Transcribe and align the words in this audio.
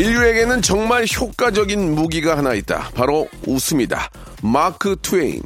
인류에게는 0.00 0.62
정말 0.62 1.04
효과적인 1.04 1.94
무기가 1.94 2.38
하나 2.38 2.54
있다 2.54 2.88
바로 2.94 3.28
웃음이다 3.46 4.08
마크 4.42 4.96
트웨인 5.02 5.42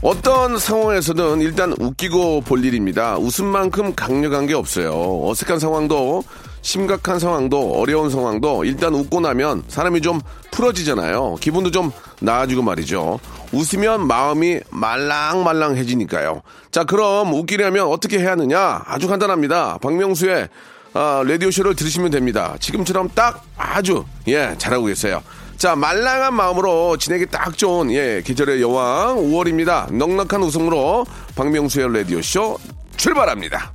어떤 0.00 0.58
상황에서는 0.58 1.42
일단 1.42 1.74
웃기고 1.78 2.40
볼 2.40 2.64
일입니다. 2.64 3.18
웃음만큼 3.18 3.94
강력한 3.94 4.46
게 4.46 4.54
없어요. 4.54 5.28
어색한 5.28 5.60
상황도 5.60 6.24
심각한 6.62 7.18
상황도 7.18 7.74
어려운 7.74 8.10
상황도 8.10 8.64
일단 8.64 8.94
웃고 8.94 9.20
나면 9.20 9.62
사람이 9.68 10.00
좀 10.00 10.20
풀어지잖아요. 10.50 11.36
기분도 11.40 11.70
좀 11.70 11.92
나아지고 12.20 12.62
말이죠. 12.62 13.20
웃으면 13.52 14.06
마음이 14.06 14.60
말랑말랑해지니까요. 14.70 16.42
자, 16.70 16.84
그럼 16.84 17.32
웃기려면 17.32 17.86
어떻게 17.86 18.18
해야 18.18 18.32
하느냐? 18.32 18.82
아주 18.86 19.08
간단합니다. 19.08 19.78
박명수의 19.78 20.48
아, 20.94 21.22
라디오쇼를 21.26 21.74
들으시면 21.74 22.10
됩니다. 22.10 22.54
지금처럼 22.60 23.08
딱 23.14 23.42
아주, 23.56 24.04
예, 24.28 24.54
잘하고 24.58 24.86
계세요. 24.86 25.22
자, 25.56 25.74
말랑한 25.74 26.34
마음으로 26.34 26.96
지내기 26.98 27.26
딱 27.26 27.56
좋은, 27.56 27.90
예, 27.92 28.20
계절의 28.24 28.60
여왕 28.60 29.16
5월입니다. 29.16 29.92
넉넉한 29.92 30.42
웃음으로 30.42 31.06
박명수의 31.34 31.94
라디오쇼 31.94 32.58
출발합니다. 32.96 33.72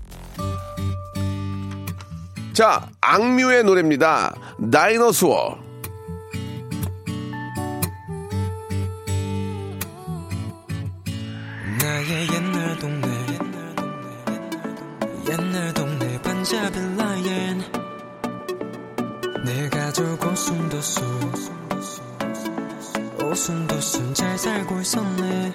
자, 2.53 2.87
악뮤의 3.01 3.63
노래입니다. 3.63 4.33
다이너스워. 4.71 5.66
나의 12.07 12.25
옛날 12.33 12.79
동네. 12.79 13.07
옛날 15.29 15.73
동네 15.73 16.21
반자빌라엔. 16.21 17.63
내 19.43 19.69
가족 19.69 20.25
오순도순 20.25 21.03
오순도순 23.21 24.13
잘 24.13 24.37
살고 24.37 24.79
있었네. 24.79 25.53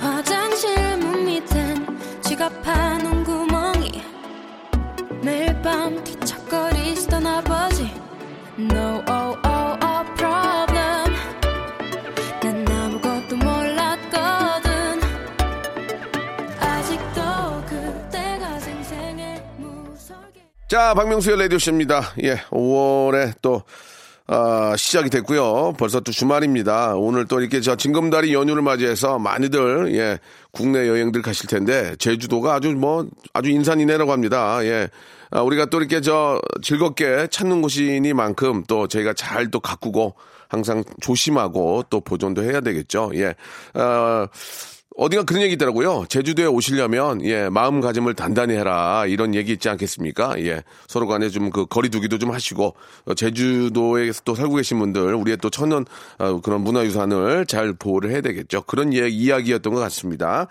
화장실 0.00 0.98
문 0.98 1.24
밑엔 1.24 2.20
지갑하는 2.20 3.24
구멍이. 3.24 4.02
매일 5.22 5.62
밤 5.62 6.04
뒤척거리시던 6.04 7.26
아버지 7.26 7.90
No 8.58 8.97
자, 20.68 20.92
박명수의 20.92 21.38
라디오쇼입니다. 21.38 22.12
예, 22.24 22.36
5월에 22.50 23.32
또, 23.40 23.62
아, 24.26 24.74
시작이 24.76 25.08
됐고요. 25.08 25.72
벌써 25.78 26.00
또 26.00 26.12
주말입니다. 26.12 26.94
오늘 26.94 27.26
또 27.26 27.40
이렇게 27.40 27.62
저 27.62 27.74
징검다리 27.74 28.34
연휴를 28.34 28.60
맞이해서 28.60 29.18
많이들, 29.18 29.94
예, 29.94 30.18
국내 30.50 30.86
여행들 30.86 31.22
가실 31.22 31.48
텐데, 31.48 31.96
제주도가 31.98 32.56
아주 32.56 32.70
뭐, 32.72 33.06
아주 33.32 33.48
인산이네라고 33.48 34.12
합니다. 34.12 34.62
예. 34.64 34.90
아, 35.30 35.40
우리가 35.40 35.66
또 35.66 35.78
이렇게 35.78 36.02
저 36.02 36.38
즐겁게 36.62 37.28
찾는 37.30 37.62
곳이니만큼 37.62 38.64
또 38.68 38.88
저희가 38.88 39.14
잘 39.14 39.50
또 39.50 39.60
가꾸고 39.60 40.16
항상 40.48 40.84
조심하고 41.00 41.84
또 41.88 42.00
보존도 42.00 42.42
해야 42.42 42.60
되겠죠. 42.60 43.10
예. 43.14 43.34
어, 43.72 44.26
어디가 44.98 45.22
그런 45.22 45.42
얘기 45.42 45.54
있더라고요. 45.54 46.06
제주도에 46.08 46.46
오시려면 46.46 47.24
예 47.24 47.48
마음가짐을 47.48 48.14
단단히 48.14 48.54
해라 48.54 49.06
이런 49.06 49.32
얘기 49.34 49.52
있지 49.52 49.68
않겠습니까? 49.68 50.40
예 50.40 50.62
서로 50.88 51.06
간에 51.06 51.28
좀 51.30 51.48
그 51.50 51.66
거리두기도 51.66 52.18
좀 52.18 52.32
하시고 52.32 52.74
어, 53.06 53.14
제주도에 53.14 54.10
또 54.24 54.34
살고 54.34 54.56
계신 54.56 54.78
분들 54.78 55.14
우리의 55.14 55.38
또 55.38 55.50
천연 55.50 55.86
어, 56.18 56.40
그런 56.40 56.62
문화유산을 56.62 57.46
잘 57.46 57.72
보호를 57.72 58.10
해야 58.10 58.20
되겠죠. 58.20 58.62
그런 58.62 58.92
예, 58.92 59.08
이야기였던 59.08 59.72
것 59.72 59.80
같습니다. 59.80 60.48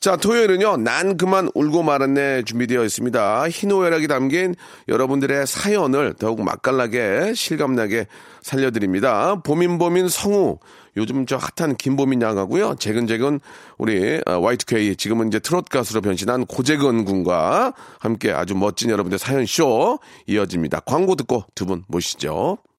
자 0.00 0.16
토요일은요 0.16 0.76
난 0.76 1.16
그만 1.16 1.50
울고 1.54 1.82
말았네 1.82 2.44
준비되어 2.44 2.84
있습니다. 2.84 3.48
희노애락이 3.48 4.06
담긴 4.06 4.54
여러분들의 4.86 5.44
사연을 5.44 6.14
더욱 6.14 6.40
맛깔나게 6.44 7.34
실감나게 7.34 8.06
살려드립니다. 8.40 9.40
보민보민 9.42 10.08
성우 10.08 10.58
요즘 10.96 11.26
저 11.26 11.36
핫한 11.36 11.76
김보민 11.76 12.22
양하고요. 12.22 12.76
재근재근 12.76 13.40
우리 13.76 14.20
어, 14.24 14.40
Y2K 14.40 14.96
지금은 14.96 15.28
이제 15.28 15.40
트롯 15.40 15.68
가수로 15.68 16.00
변신한 16.00 16.46
고재근 16.46 17.04
군과 17.04 17.72
함께 17.98 18.30
아주 18.30 18.54
멋진 18.54 18.90
여러분들 18.90 19.18
사연 19.18 19.46
쇼 19.46 19.98
이어집니다. 20.28 20.80
광고 20.80 21.16
듣고 21.16 21.42
두 21.56 21.66
분 21.66 21.82
모시죠. 21.88 22.58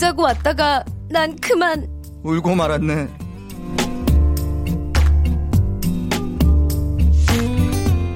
웃자고 0.00 0.22
왔다가 0.22 0.82
난 1.10 1.36
그만 1.36 1.86
울고 2.22 2.54
말았네. 2.54 3.08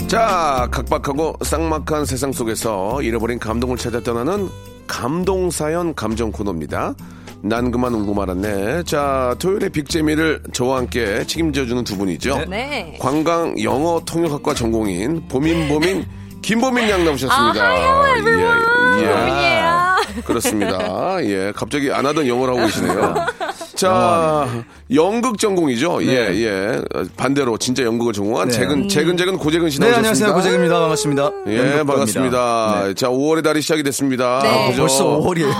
자, 0.06 0.68
각박하고 0.70 1.36
쌍막한 1.42 2.06
세상 2.06 2.32
속에서 2.32 3.02
잃어버린 3.02 3.38
감동을 3.38 3.76
찾아 3.76 4.00
떠나는 4.00 4.48
감동사연 4.86 5.94
감정 5.94 6.32
코너입니다. 6.32 6.94
난 7.42 7.70
그만 7.70 7.94
울고 7.94 8.14
말았네. 8.14 8.84
자, 8.84 9.34
토요일에 9.38 9.68
빅재미를 9.68 10.42
저와 10.54 10.78
함께 10.78 11.26
책임져주는 11.26 11.84
두 11.84 11.98
분이죠. 11.98 12.46
네. 12.48 12.96
관광 12.98 13.60
영어 13.62 14.00
통역학과 14.06 14.54
전공인 14.54 15.28
보민보민 15.28 16.06
김보민 16.40 16.88
양 16.88 17.04
나오셨습니다. 17.04 17.62
아, 17.62 17.74
hello, 17.74 18.18
everyone. 18.18 18.64
예, 19.00 19.68
예. 19.68 19.73
그렇습니다. 20.24 21.24
예, 21.24 21.52
갑자기 21.54 21.90
안 21.92 22.06
하던 22.06 22.26
영어를 22.26 22.54
하고 22.54 22.66
계시네요. 22.66 23.14
자, 23.74 24.48
연극 24.94 25.38
전공이죠. 25.38 26.04
예, 26.04 26.28
예. 26.32 26.82
반대로 27.16 27.58
진짜 27.58 27.82
연극을 27.82 28.12
전공한 28.12 28.48
네. 28.48 28.54
재근, 28.54 28.88
재근, 28.88 29.16
재근 29.16 29.36
고재근 29.36 29.70
씨 29.70 29.80
네, 29.80 29.90
나오셨습니다. 29.90 30.26
안녕하세요. 30.26 30.34
고재입니다. 30.34 30.80
반갑습니다. 30.80 31.30
예. 31.48 31.82
반갑습니다. 31.84 32.82
네. 32.86 32.94
자, 32.94 33.08
5월의 33.08 33.42
달이 33.42 33.62
시작이 33.62 33.82
됐습니다. 33.82 34.40
네. 34.42 34.70
그죠? 34.70 34.82
벌써 34.82 35.04
5월이에요. 35.04 35.52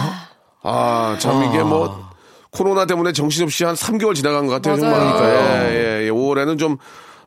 아, 0.63 1.17
참 1.19 1.45
이게 1.45 1.63
뭐 1.63 2.09
코로나 2.51 2.87
때문에 2.87 3.13
정신없이 3.13 3.65
한 3.65 3.75
3개월 3.75 4.15
지나간 4.15 4.47
것 4.47 4.53
같아요. 4.53 4.81
맞아요. 4.81 5.19
정말. 5.19 5.73
예, 5.73 5.75
예, 5.75 6.05
예. 6.07 6.11
5월에는 6.11 6.59
좀 6.59 6.77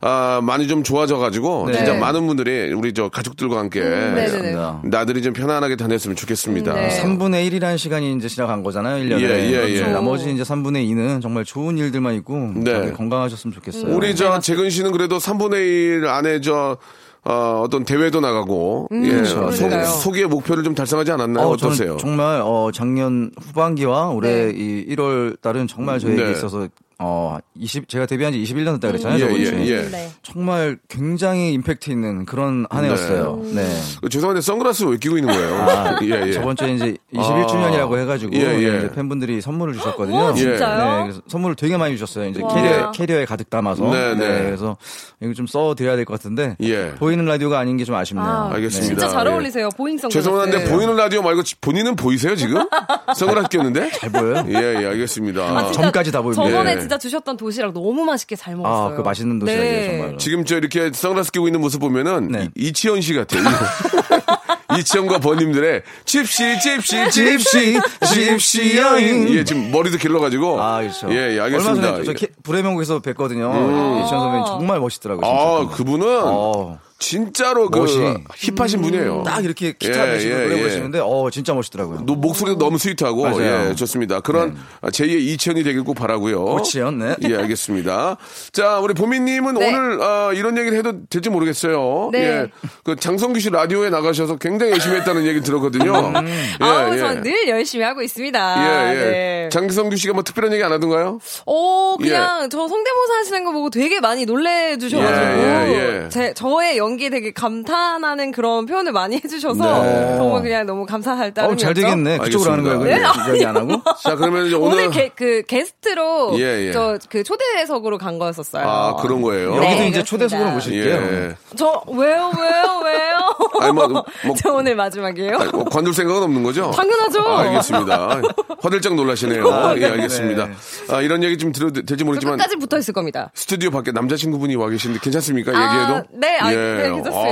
아, 0.02 0.42
많이 0.44 0.68
좀 0.68 0.84
좋아져가지고 0.84 1.68
네. 1.68 1.74
진짜 1.74 1.96
많은 1.96 2.28
분들이 2.28 2.72
우리 2.74 2.94
저 2.94 3.10
가족들과 3.10 3.58
함께 3.58 3.82
네네네. 3.82 4.56
나들이 4.84 5.22
좀 5.22 5.34
편안하게 5.34 5.76
다녔으면 5.76 6.16
좋겠습니다. 6.16 6.74
네. 6.74 7.02
3분의 7.02 7.50
1이라는 7.50 7.78
시간이 7.78 8.14
이제 8.14 8.28
지나간 8.28 8.62
거잖아요, 8.64 9.04
1년에. 9.04 9.22
예, 9.22 9.52
예, 9.52 9.76
예. 9.76 9.82
나머지 9.88 10.32
이제 10.32 10.44
3분의 10.44 10.88
2는 10.92 11.22
정말 11.22 11.46
좋은 11.46 11.78
일들만 11.78 12.14
있고 12.16 12.52
네. 12.56 12.92
건강하셨으면 12.92 13.54
좋겠어요. 13.54 13.96
우리 13.96 14.16
저 14.16 14.40
재근 14.40 14.70
씨는 14.70 14.92
그래도 14.92 15.18
3분의 15.18 16.02
1 16.02 16.08
안에 16.08 16.42
저 16.42 16.78
어, 17.24 17.62
어떤 17.66 17.84
대회도 17.84 18.22
나가고 18.22 18.88
예, 18.94 19.10
그러니까요. 19.10 19.52
소, 19.52 20.00
소기의 20.02 20.28
목표를 20.28 20.64
좀 20.64 20.74
달성하지 20.74 21.12
않았나요? 21.12 21.48
어, 21.48 21.50
어떠세요? 21.52 21.98
저는 21.98 21.98
정말 21.98 22.42
어, 22.42 22.70
작년 22.74 23.32
후반기와 23.42 24.10
올해 24.10 24.46
네. 24.46 24.52
이 24.56 24.86
1월 24.96 25.42
달은 25.42 25.68
정말 25.68 26.00
저에게 26.00 26.24
네. 26.24 26.32
있어서 26.32 26.70
어, 27.00 27.38
20 27.56 27.88
제가 27.88 28.08
데뷔한 28.08 28.34
지 28.34 28.42
21년 28.42 28.74
됐다 28.76 28.88
그랬잖아요. 28.88 29.18
예, 29.18 29.20
저번 29.20 29.40
예, 29.40 29.46
주에. 29.46 29.68
예. 29.68 29.82
네. 29.90 30.10
정말 30.24 30.80
굉장히 30.90 31.54
임팩트 31.54 31.92
있는 31.92 32.26
그런 32.26 32.66
한 32.72 32.86
해였어요. 32.86 33.40
네. 33.54 33.68
그 34.02 34.10
죄송한데 34.10 34.42
선글라스 34.42 34.84
왜 34.86 34.98
끼고 34.98 35.18
있는 35.20 35.32
거예요? 35.32 35.56
아, 35.58 36.00
예, 36.02 36.28
예. 36.28 36.32
저번 36.34 36.56
주에 36.56 36.74
이제 36.74 36.98
21주년이라고 37.14 37.94
아. 37.94 37.98
해가지고 38.00 38.36
예, 38.36 38.40
예. 38.40 38.78
이제 38.80 38.92
팬분들이 38.96 39.42
선물을 39.42 39.76
주셨거든요. 39.76 40.30
오, 40.30 40.34
진짜요? 40.34 40.96
네, 40.98 41.04
그래서 41.04 41.22
선물을 41.28 41.56
되게 41.56 41.78
많이 41.78 41.96
주셨어요. 41.96 42.30
이제 42.30 42.42
와. 42.42 42.54
캐리어, 42.56 42.92
캐리어에 42.92 43.26
가득 43.26 43.50
담아서. 43.52 43.84
네, 43.92 44.16
네. 44.16 44.44
그래서 44.46 44.76
이거 45.22 45.34
좀 45.34 45.46
써드려야 45.46 45.96
될 45.98 46.06
것 46.06 46.14
같은데 46.14 46.56
예. 46.62 46.94
보이는 46.98 47.24
라디오가 47.26 47.60
아닌 47.60 47.78
게 47.78 47.84
좀 47.88 47.94
아쉽네요. 47.96 48.26
아, 48.26 48.50
알겠습니다. 48.54 48.88
진짜 48.88 49.08
잘 49.08 49.28
예. 49.28 49.32
어울리세요. 49.32 49.70
보잉 49.78 49.98
선글라스. 49.98 50.20
죄송한데 50.24 50.70
보이는 50.72 50.96
라디오 50.96 51.22
말고 51.22 51.44
지- 51.44 51.56
본인은 51.62 51.96
보이세요 51.96 52.36
지금? 52.36 52.66
선글라스 53.16 53.48
꼈는데? 53.50 53.92
잘 53.92 54.12
보여요? 54.12 54.44
예, 54.50 54.82
예, 54.82 54.86
알겠습니다. 54.88 55.42
아, 55.44 55.64
진짜 55.66 55.82
점까지 55.84 56.12
다 56.12 56.22
보입니다. 56.22 56.44
저번에 56.44 56.72
예. 56.72 56.87
진짜 56.88 56.98
주셨던 56.98 57.38
도시락 57.38 57.74
너무 57.74 58.04
맛있게 58.06 58.36
잘 58.36 58.56
먹었어요. 58.56 58.94
아, 58.94 58.96
그 58.96 59.02
맛있는 59.02 59.40
도시락이에요, 59.40 59.92
정말로. 59.92 60.18
지금 60.18 60.46
저 60.46 60.58
이렇게 60.58 60.92
선글라스 60.94 61.32
끼고 61.32 61.48
있는 61.48 61.60
모습 61.62 61.80
보면은 61.80 62.30
네. 62.30 62.50
이, 62.56 62.72
치현 62.74 63.02
씨 63.02 63.14
같아요. 63.14 63.44
이치현과 64.80 65.20
버님들의 65.20 65.82
집시, 66.06 66.60
집시, 66.60 67.10
집시, 67.10 67.80
집시 68.14 68.78
여인. 68.78 69.30
예, 69.34 69.44
지금 69.44 69.72
머리도 69.72 69.98
길러가지고. 69.98 70.62
아, 70.62 70.82
그렇죠. 70.82 71.10
예, 71.12 71.16
예, 71.36 71.40
얼마 71.40 71.44
알겠습니다. 71.46 71.92
전에 71.94 72.04
저 72.04 72.14
캐- 72.14 72.28
불의 72.44 72.64
명곡에서 72.64 73.00
뵀거든요. 73.00 73.50
음. 73.54 73.98
이천 74.06 74.20
선배님 74.20 74.46
정말 74.46 74.80
멋있더라고요. 74.80 75.26
아, 75.26 75.68
그분은 75.70 76.06
어. 76.24 76.80
진짜로 77.00 77.70
그 77.70 77.78
멋이. 77.80 78.16
힙하신 78.36 78.82
분이에요. 78.82 79.24
딱 79.26 79.44
이렇게 79.46 79.74
기타 79.78 80.08
예, 80.08 80.12
대시고 80.14 80.34
예, 80.34 80.38
노래 80.44 80.56
예. 80.56 80.60
부르시는데 80.62 81.00
어 81.04 81.30
진짜 81.32 81.54
멋있더라고요. 81.54 82.00
노- 82.06 82.16
목소리도 82.16 82.58
너무 82.58 82.78
sweet하고 82.80 83.24
맞아요. 83.24 83.38
네. 83.66 83.70
예 83.70 83.76
좋습니다. 83.76 84.20
그런 84.22 84.58
제2의 84.82 85.20
이치현이 85.20 85.64
되길 85.64 85.84
꼭 85.84 85.94
바라고요. 85.94 86.44
오치현, 86.44 86.98
네. 87.00 87.16
예 87.30 87.36
알겠습니다. 87.36 88.18
자 88.52 88.80
우리 88.80 88.94
보미님은 88.96 89.54
네. 89.56 89.68
오늘 89.68 90.02
아, 90.02 90.32
이런 90.34 90.58
얘기를 90.58 90.78
해도 90.78 90.94
될지 91.10 91.30
모르겠어요. 91.30 92.10
네. 92.12 92.20
예, 92.20 92.48
그 92.84 92.96
장성규 92.96 93.40
씨 93.40 93.50
라디오에 93.52 93.90
나가셔서 93.92 94.38
굉장히 94.38 94.72
열심히 94.74 94.96
했다는 94.98 95.26
얘기 95.28 95.42
들었거든요. 95.42 95.94
예, 96.26 96.64
아우, 96.66 96.94
예. 96.94 96.98
저는 96.98 97.22
늘 97.24 97.48
열심히 97.48 97.84
하고 97.86 98.02
있습니다. 98.02 98.58
예, 98.58 98.90
예. 98.96 99.12
네. 99.12 99.50
장성규 99.52 99.96
씨가 99.98 100.14
뭐 100.14 100.24
특별한 100.24 100.52
얘기 100.52 100.64
안 100.64 100.72
하던가요? 100.72 101.20
어, 101.46 101.96
그냥 102.02 102.50
저 102.50 102.58
성대모사 102.68 103.14
하시는 103.20 103.44
거 103.46 103.52
보고 103.52 103.70
되게 103.70 104.00
많이 104.00 104.26
놀래 104.26 104.78
주셔 104.78 104.98
가지고 104.98 105.22
예, 105.22 105.68
예, 105.68 106.04
예. 106.06 106.10
제 106.10 106.34
저의 106.34 106.78
연기에 106.88 107.10
되게 107.10 107.32
감탄하는 107.32 108.32
그런 108.32 108.66
표현을 108.66 108.94
많이 108.94 109.18
해주셔서 109.18 109.84
네. 109.84 110.16
정말 110.18 110.42
그냥 110.42 110.66
너무 110.66 110.86
감사할 110.86 111.30
어, 111.30 111.34
따름이었죠. 111.34 111.62
잘 111.66 111.74
되겠네. 111.74 112.18
그쪽으로 112.20 112.52
하는 112.52 112.64
거예요. 112.64 112.80
알겠습니다. 112.80 113.14
근데 113.14 113.30
여기 113.32 113.46
안 113.46 113.58
하고? 113.58 113.82
자 114.02 114.16
그러면 114.16 114.46
이제 114.48 114.56
오늘 114.56 114.78
오늘, 114.78 114.90
게, 114.92 115.10
그 115.14 115.44
게스트로 115.48 116.40
예, 116.40 116.68
예. 116.68 116.72
저그 116.72 117.24
초대석으로 117.24 117.98
간 117.98 118.18
거였었어요. 118.20 118.68
아 118.68 118.96
그런 118.96 119.22
거예요. 119.22 119.50
여기도 119.58 119.62
네, 119.62 119.74
이제 119.74 120.02
그렇습니다. 120.02 120.04
초대석으로 120.04 120.52
모실게요. 120.52 120.94
예. 120.96 121.36
저 121.58 121.84
왜요 121.88 122.32
왜요 122.40 122.82
왜요? 122.86 123.18
아니, 123.62 123.74
뭐, 123.74 123.88
뭐- 123.88 124.06
저 124.42 124.54
오늘 124.54 124.76
마지막이에요. 124.76 125.38
아니, 125.38 125.52
뭐 125.52 125.66
관둘 125.66 125.94
생각은 125.94 126.24
없는 126.24 126.44
거죠? 126.44 126.72
당연하죠. 126.72 127.22
아, 127.22 127.40
알겠습니다. 127.42 128.22
화들짝 128.62 128.96
놀라시네요. 128.96 129.44
예, 129.78 129.86
알겠습니다. 129.86 130.50
아, 130.90 131.02
이런 131.02 131.24
얘기 131.24 131.38
좀 131.38 131.52
들어도 131.52 131.74
될지 131.74 131.98
저 131.98 132.06
모르겠지만 132.06 132.38
끝까지 132.38 132.56
붙어 132.58 132.78
있을 132.78 132.94
겁니다. 132.94 133.32
스튜디오 133.34 133.72
밖에 133.72 133.92
남자친구분이 133.92 134.56
와 134.56 134.70
계신데 134.70 135.00
괜찮습니까? 135.02 135.52
아, 135.52 135.64
얘기해도? 135.74 136.08
네, 136.14 136.38
아, 136.40 136.50
네, 136.50 136.56
괜찮습니다. 136.56 136.77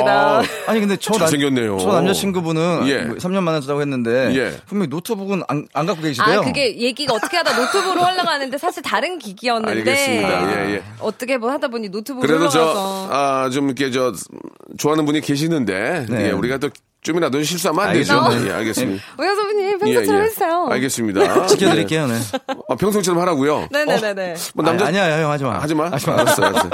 아, 0.07 0.43
아니 0.67 0.79
근데 0.79 0.97
저, 0.97 1.11
남, 1.11 1.19
잘생겼네요. 1.19 1.77
저 1.79 1.91
남자친구분은 1.93 2.87
예. 2.87 3.01
뭐 3.03 3.15
3년 3.17 3.41
만났다고 3.41 3.81
했는데 3.81 4.35
예. 4.35 4.57
분명히 4.67 4.89
노트북은 4.89 5.43
안, 5.47 5.67
안 5.73 5.85
갖고 5.85 6.01
계시대요. 6.01 6.39
아, 6.39 6.43
그게 6.43 6.77
얘기가 6.77 7.13
어떻게 7.13 7.37
하다 7.37 7.55
노트북으로 7.55 8.01
올라가는데 8.01 8.57
사실 8.57 8.81
다른 8.83 9.19
기기였는데. 9.19 9.79
알겠습니다. 9.79 10.51
예, 10.69 10.73
예. 10.75 10.83
어떻게 10.99 11.37
뭐 11.37 11.51
하다 11.51 11.67
보니 11.67 11.89
노트북으로 11.89 12.27
그래도 12.27 12.49
저, 12.49 12.61
올라가서. 12.61 13.07
아, 13.11 13.49
좀 13.49 13.65
이렇게 13.65 13.91
저, 13.91 14.13
좋아하는 14.77 15.05
분이 15.05 15.21
계시는데, 15.21 16.05
네. 16.09 16.27
예, 16.27 16.31
우리가 16.31 16.57
또 16.57 16.69
좀이라도 17.05 17.43
실수하면 17.43 17.87
안 17.87 17.93
되죠. 17.93 18.19
알겠습니다. 18.19 18.49
예, 18.49 18.57
알겠습니다. 18.57 19.03
오영 19.19 19.35
선배님 19.35 19.65
예, 19.65 19.77
평소처럼 19.77 20.21
예. 20.21 20.25
해주세요. 20.25 20.67
알겠습니다. 20.71 21.47
지켜드릴게요. 21.47 22.07
네. 22.07 22.15
예. 22.15 22.55
아, 22.67 22.75
평소처럼 22.75 23.21
하라고요. 23.21 23.67
네네네네. 23.71 24.35
뭐 24.55 24.65
남자, 24.65 24.87
아니, 24.87 24.99
아니야, 24.99 25.23
형 25.23 25.31
하지 25.31 25.43
마. 25.43 25.59
하지 25.59 25.75
마. 25.75 25.91
하지 25.91 26.09
마. 26.09 26.13
알았어, 26.19 26.43
알았어. 26.43 26.69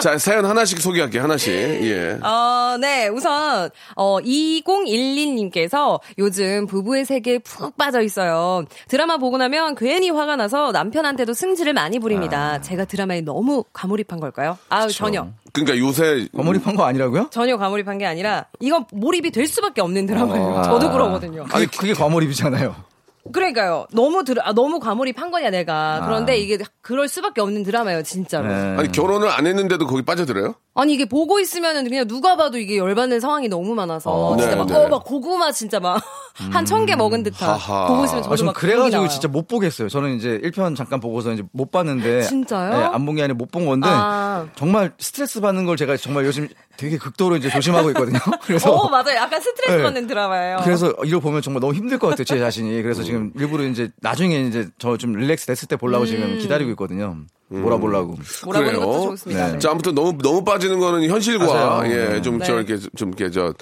자, 0.00 0.18
사연 0.18 0.44
하나씩 0.46 0.80
소개할게요, 0.80 1.22
하나씩. 1.22 1.52
예. 1.52 2.18
어, 2.22 2.76
네. 2.80 3.08
우선, 3.08 3.68
어, 3.94 4.18
2012님께서 4.20 6.00
요즘 6.18 6.66
부부의 6.66 7.04
세계에 7.04 7.38
푹 7.38 7.76
빠져 7.76 8.00
있어요. 8.00 8.64
드라마 8.88 9.18
보고 9.18 9.36
나면 9.36 9.74
괜히 9.74 10.10
화가 10.10 10.36
나서 10.36 10.72
남편한테도 10.72 11.34
승질을 11.34 11.74
많이 11.74 11.98
부립니다. 11.98 12.60
제가 12.60 12.86
드라마에 12.86 13.20
너무 13.20 13.64
과몰입한 13.72 14.18
걸까요? 14.20 14.58
아 14.68 14.88
전혀. 14.88 15.28
그러니까 15.52 15.78
요새 15.78 16.26
과몰입한 16.36 16.74
거 16.74 16.84
아니라고요? 16.84 17.28
전혀 17.30 17.56
과몰입한 17.56 17.98
게 17.98 18.06
아니라, 18.06 18.46
이건 18.60 18.86
몰입이 18.92 19.30
될 19.30 19.46
수밖에 19.46 19.73
없는 19.80 20.06
드라마예요. 20.06 20.62
저도 20.64 20.90
그러거든요. 20.90 21.44
그게, 21.44 21.66
그게 21.66 21.94
과몰입이잖아요. 21.94 22.74
그러니까요. 23.32 23.86
너무 23.92 24.22
드 24.22 24.34
아, 24.42 24.52
너무 24.52 24.78
과몰입한 24.80 25.30
거냐, 25.30 25.48
내가. 25.50 26.02
그런데 26.04 26.36
이게 26.36 26.58
그럴 26.82 27.08
수밖에 27.08 27.40
없는 27.40 27.62
드라마예요, 27.62 28.02
진짜로. 28.02 28.48
네. 28.48 28.76
아니 28.78 28.92
결혼을 28.92 29.28
안 29.28 29.46
했는데도 29.46 29.86
거기 29.86 30.02
빠져들어요? 30.02 30.54
아니 30.74 30.92
이게 30.92 31.06
보고 31.06 31.40
있으면은 31.40 31.84
그냥 31.88 32.06
누가 32.06 32.36
봐도 32.36 32.58
이게 32.58 32.76
열받는 32.76 33.20
상황이 33.20 33.48
너무 33.48 33.74
많아서 33.74 34.10
어, 34.10 34.36
진짜 34.36 34.50
네, 34.50 34.56
막, 34.56 34.66
네. 34.66 34.74
어, 34.74 34.88
막 34.88 35.04
고구마 35.04 35.52
진짜 35.52 35.80
막 35.80 36.02
한 36.36 36.64
천 36.66 36.84
개 36.84 36.96
먹은 36.96 37.22
듯한 37.22 37.48
하하. 37.50 37.86
보고 37.86 38.04
있으면 38.04 38.22
저도 38.24 38.32
아, 38.34 38.36
전막 38.36 38.54
그래가지고. 38.56 39.06
진짜 39.08 39.28
못 39.28 39.46
보겠어요. 39.46 39.88
저는 39.88 40.16
이제 40.16 40.40
1편 40.42 40.74
잠깐 40.76 40.98
보고서 40.98 41.32
이제 41.32 41.44
못 41.52 41.70
봤는데. 41.70 42.22
진짜요? 42.26 42.70
네, 42.76 42.84
안본 42.92 43.14
게 43.14 43.22
아니라 43.22 43.36
못 43.36 43.50
본 43.52 43.66
건데. 43.66 43.86
아. 43.88 44.46
정말 44.56 44.92
스트레스 44.98 45.40
받는 45.40 45.64
걸 45.64 45.76
제가 45.76 45.96
정말 45.96 46.24
요즘 46.26 46.48
되게 46.76 46.98
극도로 46.98 47.36
이제 47.36 47.48
조심하고 47.48 47.90
있거든요. 47.90 48.18
그래서. 48.42 48.72
어 48.72 48.88
맞아요. 48.88 49.14
약간 49.16 49.40
스트레스 49.40 49.76
네. 49.76 49.82
받는 49.84 50.08
드라마예요. 50.08 50.56
그래서 50.64 50.92
이거 51.04 51.20
보면 51.20 51.40
정말 51.40 51.60
너무 51.60 51.72
힘들 51.72 51.98
것 52.00 52.08
같아요, 52.08 52.24
제 52.24 52.38
자신이. 52.40 52.82
그래서 52.82 53.04
지금 53.04 53.30
일부러 53.36 53.62
이제 53.64 53.90
나중에 54.00 54.40
이제 54.40 54.68
저 54.78 54.96
좀 54.96 55.12
릴렉스 55.12 55.46
됐을 55.46 55.68
때 55.68 55.76
보려고 55.76 56.04
음. 56.04 56.06
지금 56.06 56.38
기다리고 56.38 56.70
있거든요. 56.70 57.16
몰아보려고. 57.48 58.16
몰아보는 58.46 58.72
그래요? 58.72 58.86
것도 58.86 59.08
좋습니다. 59.10 59.46
네. 59.46 59.52
네. 59.52 59.58
자, 59.58 59.70
아무튼 59.70 59.94
너무 59.94 60.16
너무 60.18 60.44
빠지는 60.44 60.80
거는 60.80 61.08
현실과 61.08 61.46
맞아요. 61.46 61.92
예, 61.92 62.22
좀 62.22 62.38
네. 62.38 62.44
저 62.46 62.54
이렇게 62.54 62.78
좀 62.96 63.08
이렇게 63.10 63.30
저 63.30 63.52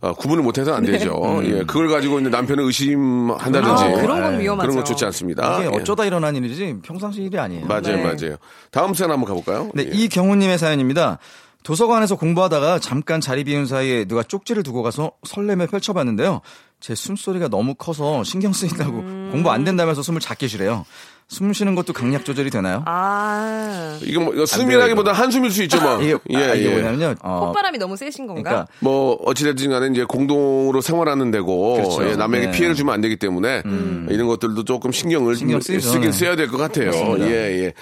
아, 0.00 0.12
구분을 0.12 0.42
못 0.42 0.58
해서 0.58 0.74
안 0.74 0.84
되죠. 0.84 1.40
예, 1.44 1.62
그걸 1.64 1.88
가지고 1.88 2.20
이제 2.20 2.28
남편을 2.28 2.64
의심한다든지 2.64 3.84
아, 3.84 3.92
그런 4.00 4.20
건 4.22 4.32
네. 4.36 4.44
위험하죠. 4.44 4.66
그런 4.68 4.76
건 4.76 4.84
좋지 4.84 5.04
않습니다. 5.06 5.58
이게 5.60 5.70
예. 5.72 5.76
어쩌다 5.80 6.04
일어난 6.04 6.36
일이지 6.36 6.76
평상시 6.82 7.22
일이 7.22 7.38
아니에요. 7.38 7.66
맞아요, 7.66 7.82
네. 7.82 8.02
맞아요. 8.02 8.36
다음 8.70 8.94
사연 8.94 9.10
한번 9.10 9.26
가볼까요? 9.26 9.70
네, 9.74 9.84
예. 9.84 9.90
이경우님의 9.90 10.58
사연입니다. 10.58 11.18
도서관에서 11.62 12.16
공부하다가 12.16 12.78
잠깐 12.78 13.20
자리 13.20 13.44
비운 13.44 13.66
사이에 13.66 14.06
누가 14.06 14.22
쪽지를 14.22 14.62
두고 14.62 14.82
가서 14.82 15.12
설렘에 15.24 15.66
펼쳐봤는데요. 15.66 16.40
제 16.80 16.94
숨소리가 16.94 17.48
너무 17.48 17.74
커서 17.74 18.24
신경 18.24 18.52
쓰인다고 18.54 18.98
음. 19.00 19.28
공부 19.30 19.50
안 19.50 19.64
된다면서 19.64 20.02
숨을 20.02 20.20
작게 20.20 20.46
쉬래요. 20.48 20.86
숨 21.30 21.52
쉬는 21.52 21.76
것도 21.76 21.92
강약 21.92 22.24
조절이 22.24 22.50
되나요? 22.50 22.82
아 22.86 23.96
이게 24.02 24.18
뭐 24.18 24.34
이거 24.34 24.44
숨이라기보다 24.44 25.12
한숨일 25.12 25.52
수 25.52 25.62
있죠, 25.62 25.80
뭐. 25.80 26.02
이게, 26.02 26.16
예, 26.30 26.36
아, 26.36 26.54
이게 26.54 26.66
예. 26.66 26.70
뭐냐면요. 26.72 27.14
어, 27.22 27.46
콧바람이 27.46 27.78
너무 27.78 27.96
세신 27.96 28.26
건가? 28.26 28.42
그러니까 28.42 28.66
뭐 28.80 29.14
어찌됐든 29.24 29.70
간에 29.70 29.86
이제 29.92 30.02
공동으로 30.04 30.80
생활하는 30.80 31.30
데고 31.30 31.74
그렇죠. 31.74 32.08
예, 32.10 32.16
남에게 32.16 32.46
네. 32.46 32.50
피해를 32.52 32.74
주면 32.74 32.92
안 32.94 33.00
되기 33.00 33.14
때문에 33.16 33.62
이런 34.08 34.26
것들도 34.26 34.64
조금 34.64 34.90
신경을 34.90 35.36
신경 35.36 35.60
쓰이죠. 35.60 35.88
쓰긴 35.88 36.10
네. 36.10 36.12
써야 36.12 36.34
될 36.34 36.48
것 36.48 36.56
같아요. 36.58 36.86
맞습니다. 36.86 37.26
예, 37.30 37.64
예. 37.66 37.72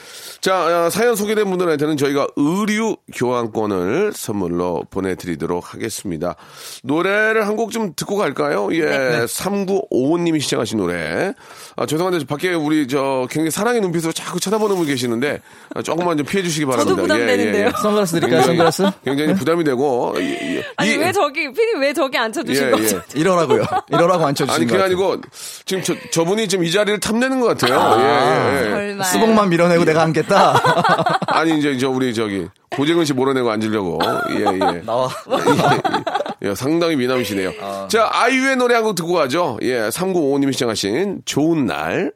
자, 0.43 0.87
어, 0.87 0.91
사연 0.91 1.17
소개된 1.17 1.47
분들한테는 1.49 1.97
저희가 1.97 2.27
의류 2.37 2.97
교환권을 3.15 4.13
선물로 4.15 4.85
보내드리도록 4.91 5.73
하겠습니다. 5.75 6.37
노래를 6.85 7.47
한 7.47 7.57
곡 7.57 7.73
좀 7.73 7.93
듣고 7.97 8.17
갈까요? 8.17 8.69
예, 8.73 9.25
3955님이 9.27 10.41
시청하신 10.41 10.79
노래. 10.79 11.33
아, 11.77 11.87
죄송한데 11.87 12.25
밖에 12.27 12.53
우리 12.55 12.87
저 12.87 13.27
굉장히 13.39 13.51
사랑의 13.53 13.81
눈빛으로 13.83 14.13
자꾸 14.13 14.41
쳐다보는 14.41 14.75
분 14.77 14.87
계시는데 14.87 15.41
아, 15.75 15.81
조금만 15.83 16.17
좀 16.17 16.27
피해 16.27 16.43
주시기 16.43 16.67
바랍니다. 16.67 16.91
저도 16.91 17.03
부담되는데요. 17.03 17.71
선글라스 17.81 18.15
드릴까요? 18.19 18.41
굉장히- 18.47 18.47
선글라스? 18.73 18.99
굉장히 19.05 19.35
부담이 19.35 19.63
되고 19.63 20.15
이- 20.19 20.23
이- 20.25 20.63
아니 20.77 20.91
이- 20.91 20.97
왜 20.97 21.13
저기 21.13 21.53
피디 21.53 21.77
왜 21.81 21.93
저기 21.93 22.19
앉혀주신 22.19 22.67
예, 22.67 22.71
거죠? 22.73 22.97
예. 22.97 23.21
이러라고요. 23.21 23.63
이러라고 23.91 24.27
앉혀주신 24.27 24.51
아니 24.63 24.67
것 24.67 24.73
그게. 24.73 24.85
아니고 24.85 25.21
지금 25.65 25.83
저, 25.85 25.95
저분이 26.11 26.49
지금 26.49 26.65
이 26.65 26.71
자리를 26.73 26.99
탐내는 26.99 27.39
것 27.39 27.47
같아요. 27.57 27.97
예, 28.01 28.05
예, 28.05 28.67
예. 28.67 28.71
설마. 28.89 29.05
수복만 29.05 29.49
밀어내고 29.51 29.85
내가 29.85 30.03
앉겠다. 30.03 30.61
아니 31.29 31.57
이제 31.59 31.79
저 31.79 31.89
우리 31.91 32.13
저기 32.13 32.49
고재근 32.75 33.05
씨 33.05 33.13
몰아내고 33.13 33.49
앉으려고 33.51 34.01
예 34.31 34.45
예. 34.47 34.83
나와. 34.85 35.09
예, 36.43 36.55
상당히 36.55 36.97
미남이시네요. 36.97 37.53
자 37.89 38.09
아이유의 38.13 38.57
노래 38.57 38.75
한 38.75 38.83
곡 38.83 38.95
듣고 38.97 39.13
가죠. 39.13 39.59
예 39.63 39.89
3955님이 39.91 40.53
시청하신 40.53 41.23
좋은 41.25 41.67
날. 41.67 42.13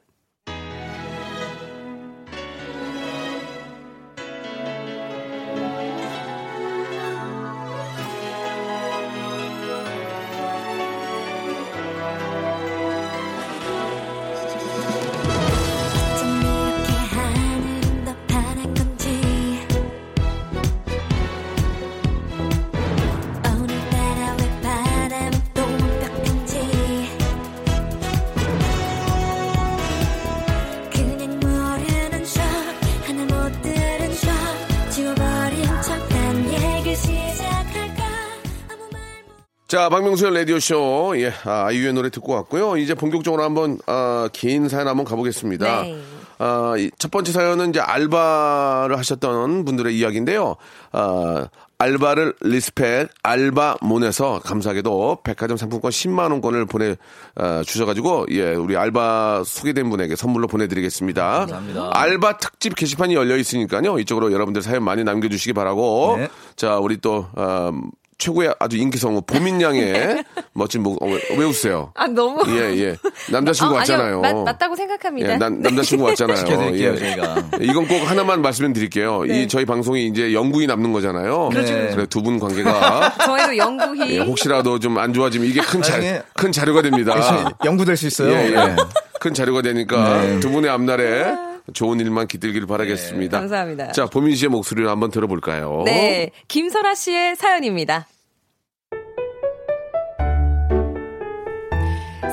자, 39.83 39.89
박명수의 39.89 40.33
라디오쇼. 40.33 41.15
예, 41.17 41.33
아, 41.43 41.65
아이유의 41.65 41.91
노래 41.91 42.09
듣고 42.09 42.31
왔고요. 42.31 42.77
이제 42.77 42.93
본격적으로 42.93 43.43
한번, 43.43 43.79
아, 43.85 44.29
긴 44.31 44.69
사연 44.69 44.87
한번 44.87 45.05
가보겠습니다. 45.05 45.81
네. 45.81 46.01
아, 46.39 46.75
이 46.77 46.84
첫 46.84 47.11
번째 47.11 47.33
사연은 47.33 47.71
이제 47.71 47.81
알바를 47.81 48.97
하셨던 48.97 49.65
분들의 49.65 49.93
이야기인데요. 49.97 50.55
아, 50.93 51.49
알바를 51.79 52.33
respect 52.39 53.09
알바몬에서 53.23 54.39
감사하게도 54.45 55.17
백화점 55.25 55.57
상품권 55.57 55.91
10만 55.91 56.31
원권을 56.31 56.65
보내 56.65 56.95
아, 57.35 57.61
주셔가지고 57.65 58.27
예 58.31 58.53
우리 58.53 58.77
알바 58.77 59.43
소개된 59.45 59.89
분에게 59.89 60.15
선물로 60.15 60.47
보내드리겠습니다. 60.47 61.39
감사합니다. 61.39 61.89
알바 61.91 62.37
특집 62.37 62.75
게시판이 62.77 63.15
열려 63.15 63.35
있으니까요 63.35 63.99
이쪽으로 63.99 64.31
여러분들 64.31 64.61
사연 64.61 64.83
많이 64.83 65.03
남겨주시기 65.03 65.51
바라고 65.51 66.15
네. 66.19 66.29
자 66.55 66.77
우리 66.77 66.95
또 66.95 67.27
아, 67.35 67.73
최고의 68.17 68.53
아주 68.59 68.77
인기 68.77 68.97
성우 68.97 69.21
보민양의 69.23 70.23
멋진 70.53 70.83
목 70.83 71.01
어, 71.01 71.07
왜, 71.07 71.19
왜 71.37 71.45
웃으세요? 71.45 71.91
아, 71.95 72.07
너무. 72.07 72.43
예 72.47 72.77
예 72.79 72.95
남자친구 73.31 73.73
어, 73.73 73.77
왔잖아요. 73.77 74.21
아니요, 74.21 74.21
맞, 74.21 74.43
맞다고 74.53 74.75
생각합니다. 74.75 75.33
예, 75.33 75.37
난, 75.37 75.61
남자친구 75.61 76.03
왔잖아요. 76.05 76.37
지켜드릴게요, 76.37 76.93
예. 76.93 76.97
저희가. 76.97 77.35
이건 77.61 77.87
꼭 77.87 77.95
하나만 78.09 78.41
말씀드릴게요. 78.41 79.25
이 79.25 79.47
저희 79.47 79.65
방송이 79.65 80.07
이제 80.07 80.33
영구히 80.33 80.67
남는 80.67 80.91
거잖아요. 80.93 81.49
그렇죠, 81.49 81.73
그렇죠. 81.73 81.95
그래 81.95 82.05
두 82.07 82.23
분 82.23 82.39
관계가 82.39 83.15
저희도 83.25 83.57
영구히. 83.57 84.15
예, 84.15 84.19
혹시라도 84.19 84.79
좀 84.79 84.97
안 84.97 85.11
좋아지면 85.13 85.47
이게 85.49 85.59
큰, 85.61 85.81
자, 85.81 85.99
큰 86.35 86.51
자료가 86.51 86.81
됩니다. 86.83 87.15
연구될 87.65 87.97
수 87.97 88.07
있어요. 88.07 88.31
예, 88.31 88.45
예. 88.45 88.55
네. 88.55 88.75
큰 89.19 89.33
자료가 89.33 89.61
되니까 89.61 90.21
네. 90.21 90.39
두 90.39 90.49
분의 90.51 90.69
앞날에 90.69 91.33
좋은 91.71 91.99
일만 91.99 92.27
깃들기를 92.27 92.67
바라겠습니다. 92.67 93.37
네, 93.37 93.41
감사합니다. 93.41 93.91
자, 93.93 94.05
보민 94.07 94.35
씨의 94.35 94.49
목소리를 94.49 94.89
한번 94.89 95.11
들어볼까요? 95.11 95.83
네, 95.85 96.31
김설아 96.47 96.93
씨의 96.95 97.35
사연입니다. 97.35 98.07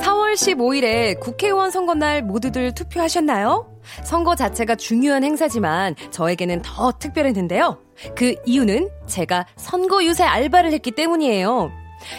4월 0.01 0.33
15일에 0.33 1.19
국회의원 1.19 1.71
선거날 1.71 2.21
모두들 2.21 2.73
투표하셨나요? 2.73 3.67
선거 4.03 4.35
자체가 4.35 4.75
중요한 4.75 5.23
행사지만 5.23 5.95
저에게는 6.11 6.61
더 6.63 6.91
특별했는데요. 6.91 7.77
그 8.15 8.35
이유는 8.45 8.89
제가 9.07 9.45
선거 9.55 10.03
유세 10.03 10.23
알바를 10.23 10.71
했기 10.71 10.91
때문이에요. 10.91 11.71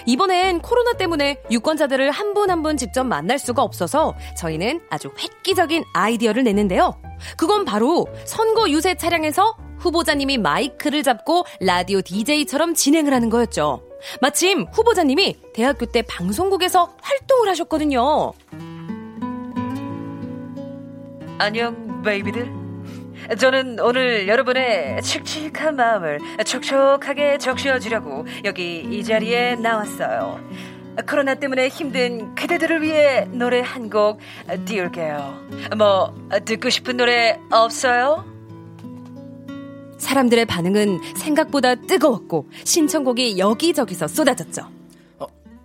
이번엔 0.06 0.60
코로나 0.60 0.92
때문에 0.94 1.38
유권자들을 1.50 2.10
한분 2.10 2.50
한 2.50 2.62
분 2.62 2.76
직접 2.76 3.02
만날 3.04 3.38
수가 3.40 3.62
없어서 3.62 4.14
저희는 4.38 4.82
아주 4.88 5.10
획기적인 5.18 5.82
아이디어를 5.94 6.44
냈는데요. 6.44 6.96
그건 7.36 7.64
바로 7.64 8.06
선거 8.24 8.70
유세 8.70 8.94
차량에서 8.94 9.56
후보자님이 9.78 10.38
마이크를 10.38 11.02
잡고 11.02 11.44
라디오 11.60 12.00
DJ처럼 12.02 12.74
진행을 12.74 13.12
하는 13.12 13.30
거였죠. 13.30 13.82
마침 14.20 14.66
후보자님이 14.72 15.38
대학교 15.54 15.86
때 15.86 16.02
방송국에서 16.02 16.94
활동을 17.02 17.48
하셨거든요. 17.48 18.32
안녕 21.38 22.02
베이비들 22.02 22.62
저는 23.38 23.78
오늘 23.80 24.28
여러분의 24.28 25.00
칙칙한 25.02 25.76
마음을 25.76 26.18
촉촉하게 26.44 27.38
적셔주려고 27.38 28.26
여기 28.44 28.80
이 28.80 29.04
자리에 29.04 29.56
나왔어요 29.56 30.40
코로나 31.08 31.34
때문에 31.34 31.68
힘든 31.68 32.34
그대들을 32.34 32.82
위해 32.82 33.26
노래 33.30 33.60
한 33.60 33.88
곡 33.88 34.18
띄울게요 34.66 35.48
뭐 35.78 36.14
듣고 36.44 36.68
싶은 36.70 36.96
노래 36.96 37.38
없어요? 37.50 38.24
사람들의 39.98 40.44
반응은 40.46 41.00
생각보다 41.16 41.74
뜨거웠고 41.76 42.48
신청곡이 42.64 43.38
여기저기서 43.38 44.08
쏟아졌죠. 44.08 44.68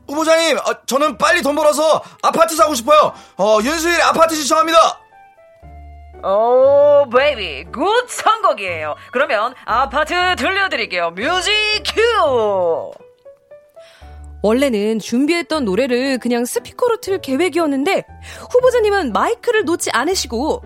후보자님, 0.07 0.57
어, 0.57 0.85
저는 0.85 1.17
빨리 1.17 1.41
돈 1.41 1.55
벌어서 1.55 2.01
아파트 2.21 2.55
사고 2.55 2.73
싶어요. 2.75 3.13
어, 3.35 3.57
윤수일 3.63 3.99
아파트 4.03 4.35
신청합니다. 4.35 4.77
Oh 6.23 7.07
baby 7.09 7.65
good 7.71 7.85
선곡이에요. 8.09 8.95
그러면 9.11 9.53
아파트 9.65 10.13
들려드릴게요. 10.35 11.11
Music 11.11 11.51
cue! 11.85 12.91
원래는 14.43 14.99
준비했던 14.99 15.65
노래를 15.65 16.19
그냥 16.19 16.45
스피커로 16.45 17.01
틀 17.01 17.19
계획이었는데 17.19 18.05
후보자님은 18.51 19.11
마이크를 19.11 19.65
놓지 19.65 19.89
않으시고 19.91 20.63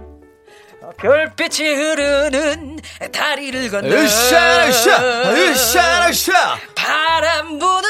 별빛이 0.98 1.70
흐르는 1.70 2.80
다리를 3.14 3.70
건너 3.72 3.96
으쌰, 3.96 4.68
으쌰, 4.68 5.32
으쌰, 5.32 6.10
으쌰. 6.10 6.58
바람 6.76 7.60
부는 7.60 7.90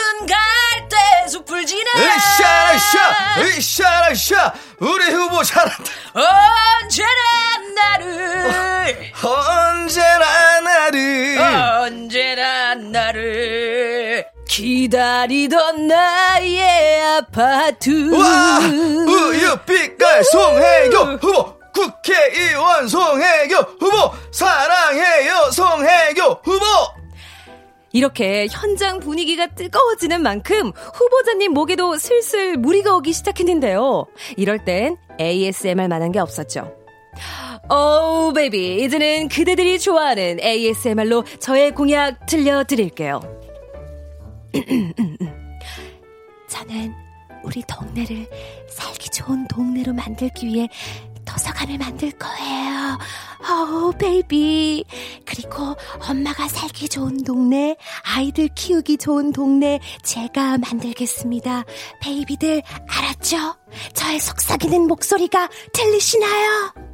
갈대 1.32 1.38
숲을 1.38 1.66
지나 1.66 1.90
으쌰, 1.96 2.76
으쌰, 2.76 3.42
으쌰, 3.58 4.12
으쌰. 4.12 4.54
우리 4.80 5.06
후보 5.12 5.42
잘한다. 5.44 5.84
언제나 6.14 7.10
나를 7.76 9.12
언제나 9.24 10.60
나를. 10.60 11.40
언제나 11.40 12.76
나를 12.76 14.26
기다리던 14.48 15.88
나의 15.88 17.02
아파트 17.18 18.14
와, 18.14 18.60
우유 18.60 19.56
빛깔 19.66 20.24
송혜교 20.26 20.98
후보. 21.22 21.62
국회의원 21.74 22.86
송혜교 22.90 23.56
후보 23.80 24.14
사랑해요 24.34 25.52
송혜교 25.52 26.42
후보 26.44 26.66
이렇게 27.94 28.48
현장 28.50 29.00
분위기가 29.00 29.48
뜨거워지는 29.48 30.22
만큼 30.22 30.72
후보자님 30.94 31.54
목에도 31.54 31.98
슬슬 31.98 32.58
무리가 32.58 32.96
오기 32.96 33.12
시작했는데요. 33.14 34.06
이럴 34.38 34.64
땐 34.64 34.98
ASMR 35.20 35.88
만한 35.88 36.12
게 36.12 36.20
없었죠. 36.20 36.74
오, 37.70 38.34
베이비. 38.34 38.84
이제는 38.84 39.28
그대들이 39.28 39.80
좋아하는 39.80 40.40
ASMR로 40.42 41.24
저의 41.40 41.72
공약 41.72 42.26
들려드릴게요. 42.26 43.20
저는 46.50 46.94
우리 47.44 47.64
동네를 47.68 48.28
살기 48.70 49.10
좋은 49.10 49.48
동네로 49.48 49.94
만들기 49.94 50.48
위해 50.48 50.68
도서관을 51.26 51.78
만들 51.78 52.12
거예요. 52.12 52.98
Oh, 53.50 53.92
baby. 53.98 54.86
그리고 55.26 55.76
엄마가 56.08 56.48
살기 56.48 56.90
좋은 56.90 57.24
동네, 57.24 57.76
아이들 58.04 58.50
키우기 58.56 58.98
좋은 58.98 59.32
동네 59.32 59.80
제가 60.04 60.58
만들겠습니다. 60.58 61.64
Baby들 62.02 62.62
알았죠? 62.88 63.56
저의 63.94 64.20
속삭이는 64.20 64.88
목소리가 64.88 65.50
들리시나요? 65.74 66.91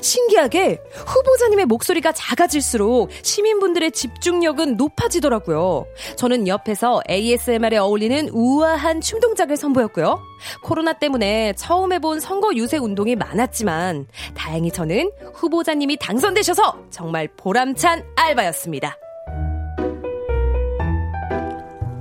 신기하게 0.00 0.80
후보자님의 1.06 1.66
목소리가 1.66 2.12
작아질수록 2.12 3.10
시민분들의 3.22 3.92
집중력은 3.92 4.76
높아지더라고요. 4.76 5.86
저는 6.16 6.46
옆에서 6.48 7.02
ASMR에 7.08 7.76
어울리는 7.78 8.28
우아한 8.32 9.00
춤 9.00 9.20
동작을 9.20 9.56
선보였고요. 9.56 10.20
코로나 10.62 10.92
때문에 10.92 11.52
처음 11.56 11.92
해본 11.92 12.20
선거 12.20 12.54
유세 12.54 12.76
운동이 12.78 13.16
많았지만 13.16 14.06
다행히 14.36 14.70
저는 14.70 15.10
후보자님이 15.34 15.96
당선되셔서 15.98 16.78
정말 16.90 17.28
보람찬 17.36 18.04
알바였습니다. 18.16 18.96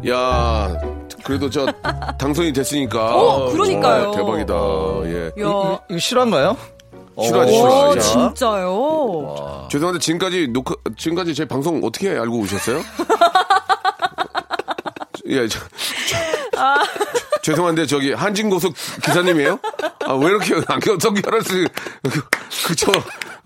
야, 0.10 0.77
그래도 1.24 1.50
저 1.50 1.65
당선이 2.17 2.53
됐으니까. 2.53 3.15
어, 3.15 3.51
그러니까요. 3.51 4.12
정말 4.13 4.46
대박이다. 4.46 4.53
예. 5.12 5.25
야, 5.27 5.32
이거, 5.38 5.82
이거 5.89 6.00
실화인가요? 6.00 6.56
실화지, 7.24 7.53
실화. 7.53 7.69
와, 7.69 7.95
야. 7.95 8.00
진짜요? 8.00 9.67
죄송한데 9.71 10.00
지금까지 10.00 10.47
녹화 10.50 10.75
지금까지 10.97 11.33
제 11.33 11.45
방송 11.45 11.81
어떻게 11.83 12.09
알고 12.09 12.39
오셨어요? 12.39 12.81
예, 15.27 15.47
저, 15.47 15.59
저- 15.59 16.62
아. 16.62 16.83
죄송한데 17.41 17.86
저기 17.86 18.13
한진고속 18.13 18.74
기사님이에요? 19.03 19.59
아, 20.05 20.13
왜 20.13 20.27
이렇게 20.27 20.55
안경 20.67 21.00
성결할 21.00 21.41
수 21.41 21.65
그쵸? 22.67 22.91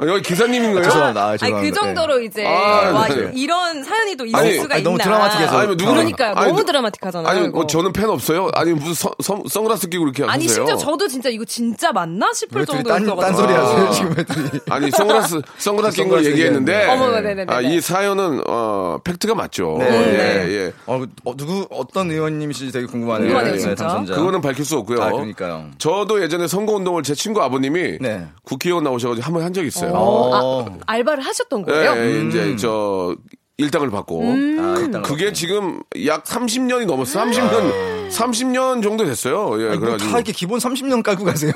아, 0.02 0.08
여기 0.08 0.22
기사님인 0.24 0.72
거예요? 0.72 0.84
죄송합니다. 0.84 1.22
아, 1.24 1.28
아니, 1.30 1.38
죄송합니다. 1.38 1.80
그 1.80 1.86
정도로 1.86 2.20
이제, 2.22 2.46
아, 2.46 2.92
와, 2.92 3.08
네. 3.08 3.32
이런 3.36 3.84
사연이 3.84 4.16
또 4.16 4.26
있을 4.26 4.40
아니, 4.40 4.54
수가 4.60 4.76
아니, 4.76 4.84
너무 4.84 4.96
있나. 4.96 5.04
드라마틱해서. 5.04 5.58
아니, 5.58 5.68
뭐 5.68 5.76
누구- 5.78 5.92
그러니까요. 5.92 6.34
아니, 6.36 6.48
너무 6.48 6.60
누- 6.62 6.66
드라마틱하잖아요. 6.66 7.28
아니. 7.28 7.48
뭐 7.50 7.68
저는 7.68 7.94
팬 7.94 8.10
없어요? 8.10 8.50
아니, 8.56 8.74
무슨 8.74 8.94
선, 8.96 9.12
선, 9.22 9.44
선글라스 9.48 9.90
끼고 9.90 10.04
이렇게 10.06 10.24
아니 10.24 10.48
하세요? 10.48 10.66
심지어 10.66 10.76
저도 10.78 11.08
진짜 11.08 11.30
이거 11.30 11.46
진짜 11.46 11.92
맞나 11.92 12.34
싶을 12.34 12.66
정도로 12.66 12.96
딴, 13.06 13.16
딴 13.16 13.36
소리 13.36 13.54
하세요, 13.54 13.92
지금 13.92 14.12
애들이. 14.18 14.60
아니, 14.72 14.90
선글라스, 14.90 15.42
선글라스 15.60 15.98
낀 15.98 16.10
걸 16.10 16.26
얘기했는데. 16.26 16.88
어머, 16.90 17.10
네네네네. 17.12 17.54
아, 17.54 17.62
이 17.62 17.80
사연은, 17.80 18.42
어, 18.48 18.98
팩트가 19.04 19.36
맞죠. 19.36 19.78
네. 19.80 19.86
예, 19.88 20.52
예. 20.66 20.74
어, 20.88 21.04
어, 21.26 21.38
누구, 21.38 21.68
어떤 21.70 22.10
의원님이신지 22.10 22.74
되게 22.74 22.88
궁금하네요. 22.88 23.28
궁금하네요, 23.28 23.54
네, 23.54 23.60
진짜. 23.60 23.76
당선자. 23.76 24.16
그거는 24.16 24.42
밝힐 24.42 24.66
수 24.66 24.78
없고요. 24.78 25.02
아, 25.02 25.12
그러니까요. 25.12 25.66
저도 25.78 26.24
예전에 26.24 26.48
선거 26.48 26.74
운동을 26.74 27.04
제 27.04 27.14
친구 27.14 27.42
아버님이 27.44 28.00
네. 28.02 28.26
국회의원 28.44 28.84
나오셔가지고 28.84 29.24
한 29.24 29.34
번 29.34 29.42
한 29.42 29.54
적이 29.54 29.68
있어요. 29.68 29.91
어. 29.94 30.80
알바를 30.86 31.24
하셨던 31.24 31.62
예, 31.62 31.72
거예요? 31.72 31.92
예, 31.92 32.20
음. 32.20 32.30
이제 32.30 32.56
저 32.56 33.16
일당을 33.58 33.90
받고 33.92 34.22
음. 34.22 34.58
아, 34.60 34.74
그, 34.74 35.02
그게 35.02 35.34
지금 35.34 35.82
약 36.06 36.24
30년이 36.24 36.86
넘었어. 36.86 37.22
30년 37.22 38.01
30년 38.12 38.84
정도 38.84 39.06
됐어요. 39.06 39.62
예, 39.62 39.70
아니, 39.70 39.78
뭐 39.78 39.80
그래가지고 39.80 40.12
다 40.12 40.18
이렇게 40.18 40.32
기본 40.32 40.60
30년 40.60 41.02
깔고 41.04 41.24
가세요. 41.26 41.52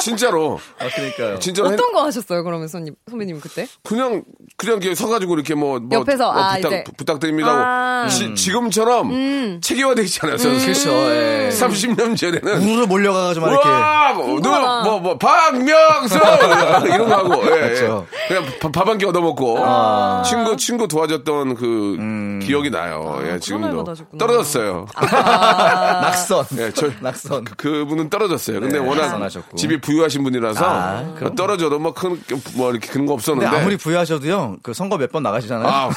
진짜로 0.00 0.58
아, 0.78 0.88
그러니까요. 0.94 1.38
진짜로 1.40 1.68
했- 1.72 1.74
어떤 1.78 1.92
거 1.92 2.04
하셨어요, 2.04 2.42
그러면 2.44 2.68
선님, 2.68 2.94
선배님 3.10 3.40
그때? 3.40 3.66
그냥 3.82 4.22
그냥 4.56 4.76
이렇게 4.80 4.94
서가지고 4.94 5.34
이렇게 5.34 5.54
뭐, 5.54 5.78
뭐 5.78 5.98
옆에서, 6.00 6.32
뭐 6.32 6.42
아, 6.42 6.54
부탁, 6.56 6.68
이제. 6.68 6.84
부탁드립니다 6.96 7.50
아. 7.50 7.98
하고 8.02 8.08
지, 8.10 8.34
지금처럼 8.34 9.60
체계화돼 9.60 10.02
있지 10.02 10.20
않았어요. 10.22 10.58
그렇죠. 10.58 10.90
예. 10.90 11.50
30년 11.52 12.16
전에는 12.16 12.62
우르르 12.62 12.86
몰려가가지고 12.86 13.46
막 13.46 13.52
이렇게. 13.52 13.68
와, 13.68 14.12
뭐. 14.14 14.40
누, 14.40 14.48
뭐, 14.48 15.00
뭐, 15.00 15.18
박명수! 15.18 16.16
이런 16.86 17.08
거 17.08 17.16
하고, 17.16 17.34
예, 17.46 17.50
그렇죠. 17.50 18.06
예. 18.30 18.34
그냥 18.34 18.44
밥 18.72 18.86
한 18.88 18.98
끼 18.98 19.04
얻어먹고, 19.06 19.58
아. 19.60 20.22
친구, 20.24 20.56
친구 20.56 20.88
도와줬던 20.88 21.54
그 21.56 22.38
기억이 22.46 22.70
나요. 22.70 23.18
예, 23.24 23.30
날 23.30 23.40
지금도. 23.40 23.84
떨어졌어요. 24.18 24.86
낙선. 25.30 26.44
예, 26.58 26.70
저, 26.72 26.90
낙선. 27.00 27.44
그, 27.56 27.84
분은 27.86 28.10
떨어졌어요. 28.10 28.60
근데 28.60 28.78
네, 28.78 28.86
워낙 28.86 29.02
낙선하셨고. 29.02 29.56
집이 29.56 29.80
부유하신 29.80 30.22
분이라서, 30.24 30.64
아, 30.64 31.14
그럼. 31.16 31.34
떨어져도 31.34 31.78
뭐 31.78 31.92
큰, 31.94 32.20
뭐 32.54 32.70
이렇게 32.70 32.88
그런 32.88 33.06
거 33.06 33.14
없었는데. 33.14 33.56
아무리 33.56 33.76
부여하셔도요, 33.76 34.58
그 34.62 34.72
선거 34.74 34.96
몇 34.96 35.10
번 35.10 35.22
나가시잖아요. 35.24 35.66
아, 35.68 35.90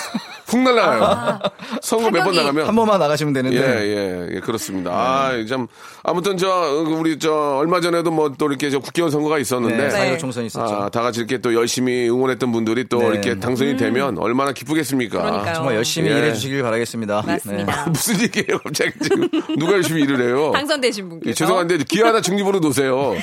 훅 0.47 0.59
날라가요. 0.61 1.39
선거 1.81 2.09
몇 2.09 2.23
번 2.23 2.35
나가면. 2.35 2.67
한 2.67 2.75
번만 2.75 2.99
나가시면 2.99 3.33
되는데. 3.33 3.57
예, 3.57 3.85
예, 4.29 4.35
예, 4.35 4.39
그렇습니다. 4.39 4.91
아, 4.91 5.31
참, 5.47 5.67
아무튼 6.03 6.35
저, 6.37 6.49
우리 6.87 7.19
저, 7.19 7.31
얼마 7.57 7.79
전에도 7.79 8.09
뭐 8.11 8.33
또 8.37 8.47
이렇게 8.47 8.69
저 8.71 8.79
국회의원 8.79 9.11
선거가 9.11 9.37
있었는데. 9.37 9.75
네, 9.77 9.83
네. 9.83 9.89
사이로 9.91 10.17
총선이 10.17 10.47
있었죠. 10.47 10.73
아, 10.75 10.89
다 10.89 11.01
같이 11.01 11.19
이렇게 11.19 11.37
또 11.37 11.53
열심히 11.53 12.09
응원했던 12.09 12.51
분들이 12.51 12.87
또 12.89 12.99
네. 12.99 13.07
이렇게 13.09 13.37
당선이 13.39 13.77
되면 13.77 14.17
얼마나 14.17 14.51
기쁘겠습니까? 14.53 15.21
그러니까요. 15.21 15.53
정말 15.55 15.75
열심히 15.75 16.09
예. 16.09 16.17
일해 16.17 16.33
주시길 16.33 16.63
바라겠습니다. 16.63 17.21
맞습니다. 17.25 17.85
무슨 17.93 18.19
얘기예요, 18.21 18.57
갑자기 18.63 18.91
지금. 19.01 19.22
누가 19.57 19.73
열심히 19.73 20.01
일을 20.03 20.21
해요? 20.21 20.51
당선되신 20.53 21.09
분께서. 21.09 21.29
예, 21.29 21.33
죄송한데 21.33 21.77
기 21.85 22.01
하나 22.01 22.21
중립으로 22.21 22.59
놓으세요. 22.59 23.15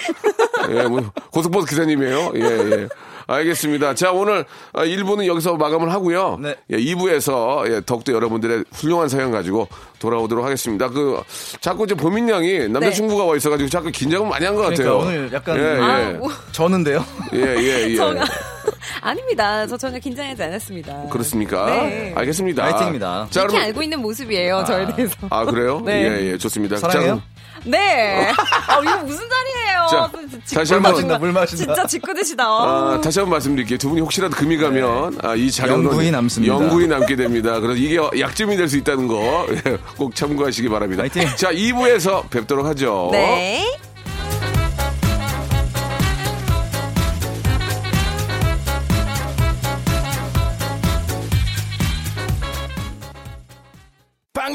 예, 0.71 0.83
뭐 0.85 1.11
고속버스 1.31 1.67
기사님이에요. 1.67 2.33
예, 2.37 2.41
예. 2.41 2.89
알겠습니다. 3.31 3.95
자, 3.95 4.11
오늘 4.11 4.45
1부는 4.73 5.27
여기서 5.27 5.57
마감을 5.57 5.93
하고요. 5.93 6.39
네. 6.43 6.57
예, 6.71 6.77
2부에서 6.77 7.71
예, 7.71 7.81
더욱더 7.87 8.13
여러분들의 8.13 8.65
훌륭한 8.73 9.09
사연 9.09 9.31
가지고 9.31 9.69
돌아오도록 10.01 10.45
하겠습니다. 10.45 10.89
그 10.89 11.23
자꾸 11.61 11.85
이제 11.85 11.95
보민 11.95 12.29
양이 12.29 12.69
남자친구가 12.69 13.25
와 13.25 13.37
있어가지고 13.37 13.69
자꾸 13.69 13.91
긴장을 13.91 14.29
많이 14.29 14.45
한것 14.45 14.75
그러니까 14.75 14.85
같아요. 14.85 14.99
오늘 14.99 15.33
약간 15.33 15.59
예, 15.59 15.81
아, 15.81 16.09
예. 16.09 16.13
뭐, 16.15 16.29
저는데요. 16.51 17.05
예, 17.35 17.39
예, 17.39 17.91
예. 17.91 17.95
저, 17.97 18.15
아닙니다. 19.01 19.67
저 19.67 19.77
전혀 19.77 19.99
긴장하지 19.99 20.43
않았습니다. 20.43 21.05
그렇습니까? 21.11 21.67
네. 21.67 22.13
알겠습니다. 22.17 22.65
화이팅입니다. 22.65 23.29
자, 23.31 23.41
이렇게 23.43 23.55
그럼 23.55 23.67
알고 23.69 23.83
있는 23.83 24.01
모습이에요, 24.01 24.65
저에 24.67 24.87
대해서. 24.95 25.15
아 25.31 25.45
그래요? 25.45 25.81
네. 25.85 26.03
예, 26.03 26.33
예, 26.33 26.39
좋습니다. 26.39 26.77
사랑해요? 26.77 27.17
자, 27.17 27.40
네. 27.65 28.33
아, 28.69 28.81
이거 28.83 28.97
무슨 29.05 29.25
자리예요? 29.29 29.87
자, 29.91 30.11
다시. 30.55 30.73
한번- 30.75 30.93
마신다, 30.93 31.19
물 31.19 31.33
마신다. 31.33 31.65
진짜 31.65 31.87
짓궂으시다. 31.87 32.45
아, 32.45 33.01
다시 33.03 33.19
한번 33.19 33.33
말씀드릴게요. 33.37 33.79
두 33.79 33.89
분이 33.91 34.01
혹시라도 34.01 34.35
금이 34.37 34.57
가면 34.57 35.19
아, 35.23 35.35
이 35.35 35.51
자료는 35.51 35.85
영구히 35.85 36.11
남습니다. 36.11 36.55
영구히 36.55 36.87
남게 36.87 37.17
됩니다. 37.17 37.61
그래서 37.61 37.77
이게 37.79 37.99
약점이 38.21 38.57
될 38.57 38.69
수 38.71 38.77
있다는 38.77 39.09
거 39.09 39.47
꼭 39.99 40.15
참고하시기 40.15 40.69
바랍니다. 40.69 41.03
화이팅! 41.03 41.23
자, 41.37 41.51
2부에서 41.53 42.29
뵙도록 42.31 42.65
하죠. 42.67 43.09
네. 43.13 43.67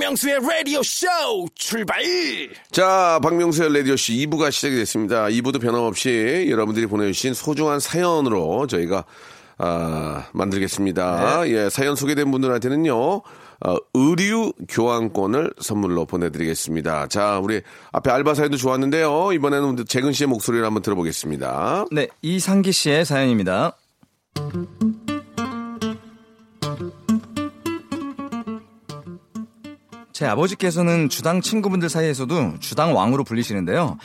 박명수의 0.06 0.40
라디오 0.48 0.84
쇼 0.84 1.08
출발 1.56 1.98
자, 2.70 3.20
박명수의 3.24 3.74
라디오 3.74 3.96
쇼 3.96 4.14
2부가 4.14 4.52
시작이 4.52 4.76
됐습니다. 4.76 5.26
2부도 5.26 5.60
변함없이 5.60 6.48
여러분들이 6.48 6.86
보내주신 6.86 7.34
소중한 7.34 7.80
사연으로 7.80 8.68
저희가 8.68 9.06
아, 9.58 10.28
만들겠습니다. 10.32 11.50
예, 11.50 11.70
사연 11.70 11.96
소개된 11.96 12.30
분들한테는요, 12.30 12.94
어, 12.94 13.78
의류 13.96 14.54
교환권을 14.70 15.54
선물로 15.60 16.06
보내드리겠습니다. 16.06 17.08
자, 17.08 17.40
우리 17.40 17.62
앞에 17.92 18.12
알바 18.12 18.36
사연도 18.36 18.58
좋았는데요. 18.58 19.32
이번에는 19.34 19.86
재근 19.88 20.14
씨의 20.14 20.28
목소리를 20.28 20.64
한번 20.64 20.84
들어보겠습니다. 20.84 21.86
네, 21.92 22.10
이상기 22.22 22.72
씨의 22.72 23.06
사연입니다. 23.06 23.76
제 30.16 30.26
아버지께서는 30.26 31.10
주당 31.10 31.42
친구분들 31.42 31.90
사이에서도 31.90 32.60
주당 32.62 32.96
왕으로 32.96 33.26
불리시는데요. 33.26 33.98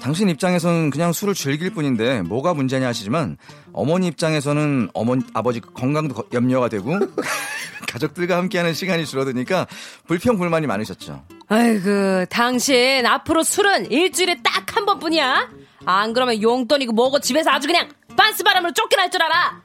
당신 0.00 0.30
입장에서는 0.30 0.88
그냥 0.88 1.12
술을 1.12 1.34
즐길 1.34 1.68
뿐인데 1.74 2.22
뭐가 2.22 2.54
문제냐 2.54 2.86
하시지만 2.88 3.36
어머니 3.74 4.06
입장에서는 4.06 4.88
어머니 4.94 5.24
아버지 5.34 5.60
건강도 5.60 6.14
거- 6.14 6.24
염려가 6.32 6.70
되고 6.70 6.98
가족들과 7.86 8.38
함께하는 8.38 8.72
시간이 8.72 9.04
줄어드니까 9.04 9.66
불평 10.06 10.38
불만이 10.38 10.66
많으셨죠. 10.66 11.22
아이고, 11.48 12.24
당신 12.30 13.04
앞으로 13.04 13.42
술은 13.42 13.90
일주일에 13.90 14.40
딱 14.42 14.74
한 14.74 14.86
번뿐이야. 14.86 15.50
안 15.84 16.12
그러면 16.14 16.40
용돈이고 16.40 16.92
뭐고 16.92 17.20
집에서 17.20 17.50
아주 17.50 17.66
그냥 17.66 17.88
빤스 18.16 18.42
바람으로 18.42 18.72
쫓겨날 18.72 19.10
줄 19.10 19.22
알아. 19.22 19.60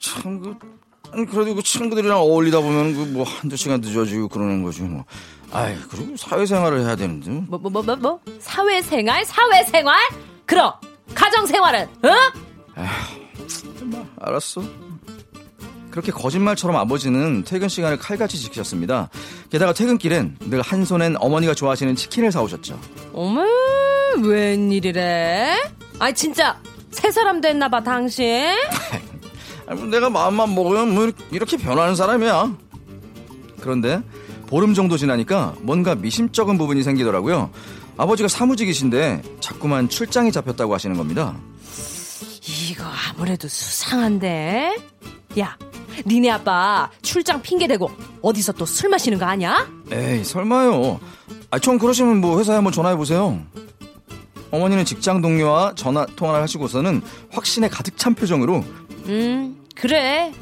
참, 0.00 0.40
그, 0.40 0.54
아니, 1.12 1.26
그래도 1.26 1.54
그 1.54 1.62
친구들이랑 1.62 2.16
어울리다 2.18 2.60
보면 2.60 2.94
그 2.94 3.12
뭐 3.12 3.24
한두 3.24 3.56
시간 3.56 3.80
늦어지고 3.80 4.28
그러는 4.28 4.62
거지 4.62 4.82
뭐. 4.82 5.04
아이, 5.52 5.76
그리고 5.90 6.16
사회생활을 6.16 6.80
해야 6.80 6.96
되는데. 6.96 7.30
뭐, 7.48 7.58
뭐, 7.58 7.70
뭐, 7.70 7.82
뭐, 7.82 7.96
뭐? 7.96 8.20
사회생활? 8.40 9.24
사회생활? 9.26 9.98
그럼, 10.46 10.72
가정생활은, 11.14 11.82
어? 12.04 12.82
알았어. 14.18 14.62
그렇게 15.90 16.10
거짓말처럼 16.10 16.74
아버지는 16.76 17.44
퇴근 17.44 17.68
시간을 17.68 17.98
칼같이 17.98 18.38
지키셨습니다. 18.38 19.10
게다가 19.50 19.74
퇴근길엔 19.74 20.38
늘 20.48 20.62
한 20.62 20.86
손엔 20.86 21.16
어머니가 21.18 21.52
좋아하시는 21.52 21.94
치킨을 21.96 22.32
사오셨죠. 22.32 22.80
어머, 23.12 23.44
웬일이래? 24.22 25.54
아이, 25.98 26.14
진짜, 26.14 26.58
새 26.92 27.10
사람 27.10 27.42
됐나봐, 27.42 27.82
당신? 27.82 28.46
뭐 29.68 29.86
내가 29.86 30.10
마음만 30.10 30.54
먹으면 30.54 30.94
뭐 30.94 31.10
이렇게 31.30 31.56
변하는 31.56 31.94
사람이야. 31.94 32.54
그런데 33.60 34.02
보름 34.46 34.74
정도 34.74 34.96
지나니까 34.96 35.54
뭔가 35.60 35.94
미심쩍은 35.94 36.58
부분이 36.58 36.82
생기더라고요. 36.82 37.50
아버지가 37.96 38.28
사무직이신데 38.28 39.22
자꾸만 39.40 39.88
출장이 39.88 40.32
잡혔다고 40.32 40.74
하시는 40.74 40.96
겁니다. 40.96 41.36
이거 42.70 42.84
아무래도 43.10 43.48
수상한데? 43.48 44.76
야, 45.38 45.56
니네 46.06 46.30
아빠 46.30 46.90
출장 47.02 47.40
핑계대고 47.40 47.90
어디서 48.22 48.52
또 48.52 48.64
술 48.66 48.90
마시는 48.90 49.18
거 49.18 49.24
아니야? 49.26 49.66
에이 49.90 50.24
설마요. 50.24 51.00
아, 51.50 51.58
좀 51.58 51.78
그러시면 51.78 52.20
뭐 52.20 52.38
회사에 52.38 52.56
한번 52.56 52.72
전화해 52.72 52.96
보세요. 52.96 53.40
어머니는 54.52 54.84
직장 54.84 55.20
동료와 55.20 55.72
전화 55.74 56.06
통화를 56.14 56.42
하시고서는 56.42 57.02
확신에 57.32 57.68
가득 57.68 57.96
찬 57.96 58.14
표정으로 58.14 58.64
음, 59.06 59.56
그래. 59.74 60.32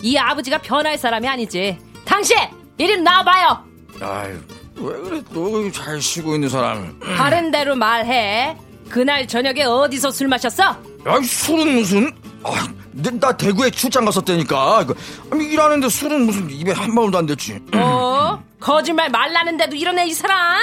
이 0.00 0.16
아버지가 0.16 0.58
변할 0.58 0.96
사람이 0.96 1.26
아니지. 1.28 1.76
당신! 2.04 2.36
이리 2.78 2.96
나와봐요! 3.02 3.64
아유 4.00 4.38
왜 4.76 4.92
그래 5.00 5.22
또잘 5.34 6.00
쉬고 6.00 6.34
있는 6.36 6.48
사람을 6.48 6.94
다른 7.16 7.50
대로 7.50 7.74
말해. 7.74 8.56
그날 8.88 9.26
저녁에 9.26 9.64
어디서 9.64 10.12
술 10.12 10.28
마셨어? 10.28 10.62
야 10.64 11.20
술은 11.22 11.74
무슨 11.74 12.12
아, 12.44 12.68
내- 12.92 13.10
나 13.18 13.36
대구에 13.36 13.70
출장 13.70 14.04
갔었다니까 14.04 14.82
이거, 14.82 14.94
아니, 15.32 15.44
일하는데 15.46 15.88
술은 15.88 16.26
무슨 16.26 16.48
입에 16.48 16.70
한 16.72 16.94
방울도 16.94 17.18
안 17.18 17.26
됐지 17.26 17.58
어? 17.74 18.40
거짓말 18.60 19.10
말라는데도 19.10 19.74
이러네, 19.76 20.06
이 20.06 20.14
사람? 20.14 20.60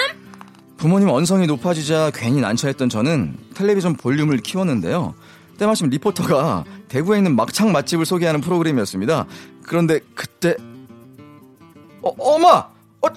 부모님 0.85 1.09
언성이 1.09 1.47
높아지자 1.47 2.11
괜히 2.13 2.41
난처했던 2.41 2.89
저는 2.89 3.35
텔레비전 3.55 3.95
볼륨을 3.95 4.37
키웠는데요 4.37 5.15
때마침 5.57 5.89
리포터가 5.89 6.63
대구에 6.89 7.17
있는 7.17 7.35
막창 7.35 7.71
맛집을 7.71 8.05
소개하는 8.05 8.39
프로그램이었습니다 8.41 9.25
그런데 9.63 9.99
그때 10.13 10.55
어, 12.03 12.13
엄마 12.19 12.67
어, 13.01 13.07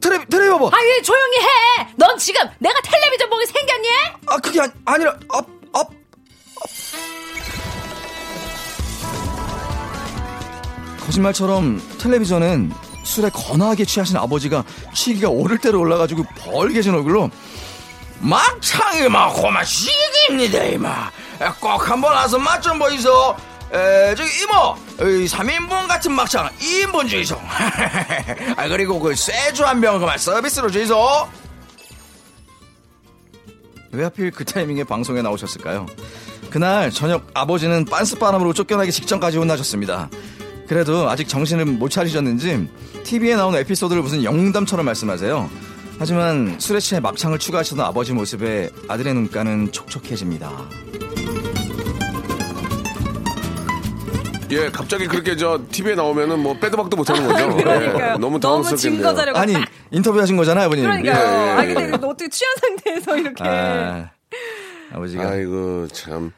텔레비 0.00 0.26
텔레비 0.26 0.50
봐봐 0.50 0.66
아, 0.66 0.80
왜 0.82 1.00
조용히 1.02 1.36
해! 1.38 1.86
넌 1.94 2.18
지금 2.18 2.40
내가 2.58 2.74
텔레비전 2.82 3.30
보게 3.30 3.46
생겼니? 3.46 3.88
아 4.26 4.36
그게 4.38 4.60
아니, 4.60 4.72
아니라 4.84 5.16
앞 5.28 5.46
앞. 5.74 5.90
거짓말처럼 11.06 11.80
텔레비전엔 11.98 12.72
술에 13.04 13.30
거나하게 13.30 13.84
취하신 13.84 14.16
아버지가 14.16 14.64
취기가 14.94 15.28
오를 15.28 15.58
대로 15.58 15.80
올라가지고 15.80 16.24
벌게진 16.38 16.94
얼굴로 16.94 17.30
막창이 18.20 19.08
막 19.08 19.32
고마 19.34 19.64
시기입니다 19.64 20.62
이마 20.64 21.10
꼭 21.60 21.90
한번 21.90 22.12
와서 22.12 22.38
맛 22.38 22.60
좀 22.60 22.78
보이소 22.78 23.36
에 23.72 24.14
저기 24.14 24.30
이모 24.42 24.76
이 25.10 25.26
3인분 25.26 25.88
같은 25.88 26.12
막창 26.12 26.46
2인분 26.60 27.08
주이소. 27.08 27.40
아, 28.54 28.68
그리고 28.68 29.00
그 29.00 29.16
쇠주 29.16 29.64
한 29.64 29.80
병 29.80 29.98
그만 29.98 30.18
서비스로 30.18 30.70
주이소. 30.70 30.94
왜 33.92 34.04
하필 34.04 34.30
그 34.30 34.44
타이밍에 34.44 34.84
방송에 34.84 35.22
나오셨을까요? 35.22 35.86
그날 36.50 36.90
저녁 36.90 37.26
아버지는 37.32 37.86
빤스바람으로 37.86 38.52
쫓겨나기 38.52 38.92
직전까지 38.92 39.38
혼나셨습니다. 39.38 40.10
그래도 40.72 41.10
아직 41.10 41.28
정신을 41.28 41.66
못 41.66 41.90
차리셨는지 41.90 42.66
TV에 43.04 43.36
나오는 43.36 43.58
에피소드를 43.60 44.00
무슨 44.00 44.24
영담처럼 44.24 44.86
말씀하세요. 44.86 45.50
하지만 45.98 46.58
술에 46.58 46.80
취해 46.80 46.98
막창을 46.98 47.38
추가하시던 47.38 47.84
아버지 47.84 48.14
모습에 48.14 48.70
아들의 48.88 49.12
눈가는 49.12 49.70
촉촉해집니다. 49.70 50.50
예, 54.52 54.70
갑자기 54.70 55.06
그렇게 55.06 55.36
저 55.36 55.60
TV에 55.70 55.94
나오면은 55.94 56.38
뭐 56.38 56.58
빼도 56.58 56.78
박도 56.78 56.96
못 56.96 57.10
하는 57.10 57.28
거죠. 57.28 57.48
그러니까요. 57.54 57.94
예, 57.94 58.08
너무 58.12 58.18
너무 58.20 58.40
당황스럽겠네요. 58.40 59.02
증거자료가 59.02 59.40
아니 59.40 59.54
인터뷰 59.90 60.18
하신 60.22 60.38
거잖아요, 60.38 60.66
아버님. 60.66 60.84
그러니까요. 60.84 61.14
예, 61.14 61.48
예, 61.48 61.50
아 61.50 61.64
예. 61.64 61.74
근데 61.74 61.88
이거 61.88 62.06
어떻게 62.08 62.30
취한 62.30 62.54
상태에서 62.56 63.16
이렇게 63.18 63.44
아, 63.44 64.08
아버지가 64.94 65.28
아이고 65.28 65.88
참. 65.88 66.32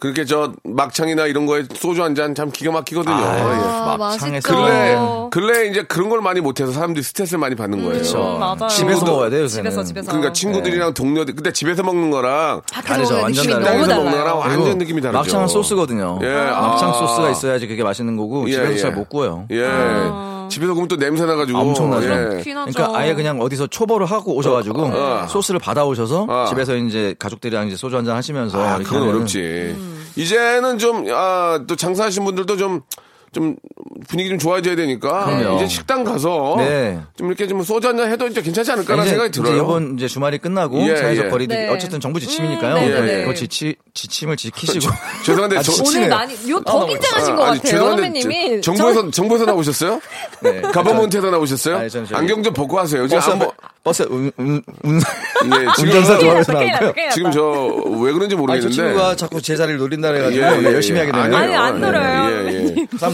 그렇게 0.00 0.24
저 0.24 0.52
막창이나 0.62 1.26
이런 1.26 1.44
거에 1.46 1.64
소주 1.74 2.04
한 2.04 2.14
잔 2.14 2.32
참 2.34 2.50
기가 2.52 2.70
막히거든요. 2.70 3.16
예. 3.16 3.20
아, 3.20 3.96
막창에서 3.98 4.48
근래 4.48 4.94
맛있죠. 4.94 5.28
근래 5.32 5.66
이제 5.66 5.82
그런 5.82 6.08
걸 6.08 6.20
많이 6.20 6.40
못해서 6.40 6.70
사람들이 6.70 7.02
스트레스를 7.02 7.38
많이 7.40 7.56
받는 7.56 7.78
거예요. 7.80 7.92
그렇죠. 7.94 8.18
맞아요. 8.38 8.68
집에서 8.68 9.04
친구도- 9.04 9.10
먹어야 9.10 9.30
돼요, 9.30 9.42
요새는. 9.42 9.70
집에서 9.70 9.84
집에서 9.84 10.06
그러니까 10.12 10.32
친구들이랑 10.32 10.94
동료들 10.94 11.34
근데 11.34 11.52
집에서 11.52 11.82
먹는 11.82 12.10
거랑 12.12 12.62
밖에서 12.72 12.94
다르죠. 12.94 13.14
완전 13.16 13.44
느낌이 13.46 13.64
다르죠. 13.64 13.70
식당에서 13.82 13.94
먹는. 14.04 14.18
거랑 14.18 14.38
완전 14.38 14.78
느낌이 14.78 15.00
다르죠. 15.00 15.18
막창은 15.18 15.48
소스거든요. 15.48 16.18
예, 16.22 16.28
막창 16.50 16.90
아. 16.90 16.92
소스가 16.92 17.30
있어야지 17.30 17.66
그게 17.66 17.82
맛있는 17.82 18.16
거고 18.16 18.48
예, 18.48 18.52
집에서 18.52 18.72
예. 18.72 18.76
잘못 18.78 19.08
구워요. 19.08 19.46
예. 19.50 19.64
집에서 20.48 20.72
구우면 20.72 20.88
또 20.88 20.96
냄새 20.96 21.24
나가지고. 21.24 21.58
아, 21.58 21.62
엄청나죠. 21.62 22.08
예. 22.08 22.42
그러니까 22.42 22.90
아예 22.94 23.14
그냥 23.14 23.40
어디서 23.40 23.66
초벌을 23.68 24.06
하고 24.06 24.34
오셔가지고 24.36 24.82
어. 24.82 25.26
소스를 25.28 25.60
받아오셔서 25.60 26.26
어. 26.28 26.46
집에서 26.48 26.76
이제 26.76 27.14
가족들이랑 27.18 27.68
이제 27.68 27.76
소주 27.76 27.96
한잔 27.96 28.16
하시면서 28.16 28.60
아, 28.60 28.78
그건 28.78 28.94
하면은 28.96 29.14
어렵지. 29.16 29.76
이제는 30.16 30.78
좀, 30.78 31.06
아, 31.10 31.60
또 31.66 31.76
장사하신 31.76 32.24
분들도 32.24 32.56
좀, 32.56 32.80
좀 33.32 33.56
분위기 34.08 34.30
좀 34.30 34.38
좋아져야 34.38 34.74
되니까. 34.76 35.26
그럼요. 35.26 35.56
이제 35.56 35.66
식당 35.66 36.02
가서. 36.04 36.54
네. 36.58 36.98
좀 37.16 37.26
이렇게 37.28 37.46
좀 37.46 37.62
소주 37.62 37.86
한잔 37.88 38.10
해도 38.10 38.26
이제 38.26 38.40
괜찮지 38.40 38.72
않을까라는 38.72 39.04
이제, 39.04 39.10
생각이 39.10 39.28
이제 39.28 39.42
들어요. 39.42 39.62
이번 39.62 39.96
이제 39.98 40.08
주말이 40.08 40.38
끝나고 40.38 40.80
예, 40.88 40.96
사회적 40.96 41.26
예. 41.26 41.28
거리두기 41.30 41.60
네. 41.60 41.68
어쨌든 41.68 42.00
정부 42.00 42.18
지침이니까요. 42.20 42.76
음, 42.76 42.80
네, 42.88 43.00
네. 43.18 43.24
그 43.26 43.34
지치, 43.34 43.76
지침을 43.94 44.36
지키시고 44.36 44.86
죄송한데 45.26 45.58
아, 45.58 45.62
저-. 45.62 45.72
오늘 45.84 46.08
많이 46.08 46.34
요더 46.48 46.86
긴장하신 46.86 47.36
것 47.36 47.42
아니, 47.44 47.58
같아요, 47.58 47.70
죄송한데 47.72 48.02
선배님이. 48.02 48.60
저- 48.62 48.72
정부에서 48.72 49.10
정부에서 49.10 49.44
나오셨어요? 49.44 50.00
네. 50.40 50.60
가버먼트에서 50.62 51.30
나오셨어요? 51.30 51.76
아니, 51.76 51.90
저는 51.90 52.06
저기- 52.06 52.18
안경 52.18 52.42
좀 52.42 52.52
벗고 52.54 52.78
하세요. 52.78 53.06
지금 53.06 53.18
버스 53.20 53.30
안 53.30 53.38
벗- 53.38 53.54
버스 53.84 54.02
운, 54.10 54.30
운, 54.38 54.62
운, 54.84 54.96
예, 55.00 55.66
지금 55.76 55.84
운전사 55.90 56.18
좋아해서 56.18 56.52
큰일 56.52 56.66
났다, 56.72 56.80
나왔고요. 56.80 57.08
지금 57.14 57.30
저 57.32 57.88
왜 57.98 58.12
그런지 58.12 58.36
모르겠는데. 58.36 58.74
친구가 58.74 59.16
자꾸 59.16 59.40
제 59.42 59.56
자리를 59.56 59.78
노린다 59.78 60.12
예, 60.14 60.18
해가지고 60.18 60.44
예, 60.46 60.50
네, 60.50 60.68
예. 60.68 60.72
열심히 60.74 61.00
하게 61.00 61.12
되네요. 61.12 61.36
아니, 61.36 61.54
안 61.54 61.80
놀아요. 61.80 62.48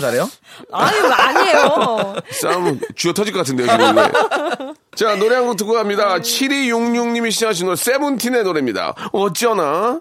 잘해요? 0.04 0.28
아유 0.72 1.12
아니에요. 1.12 2.14
싸움 2.30 2.80
쥐어 2.96 3.12
터질 3.12 3.32
것 3.32 3.40
같은데요, 3.40 3.66
지금. 3.68 3.98
예. 3.98 4.74
자, 4.96 5.16
노래 5.16 5.36
한 5.36 5.44
곡 5.46 5.56
듣고 5.56 5.72
갑니다. 5.72 6.16
7266님이 6.18 7.30
시작하신 7.30 7.66
노래, 7.66 7.76
세븐틴의 7.76 8.44
노래입니다. 8.44 8.94
어쩌나? 9.12 10.00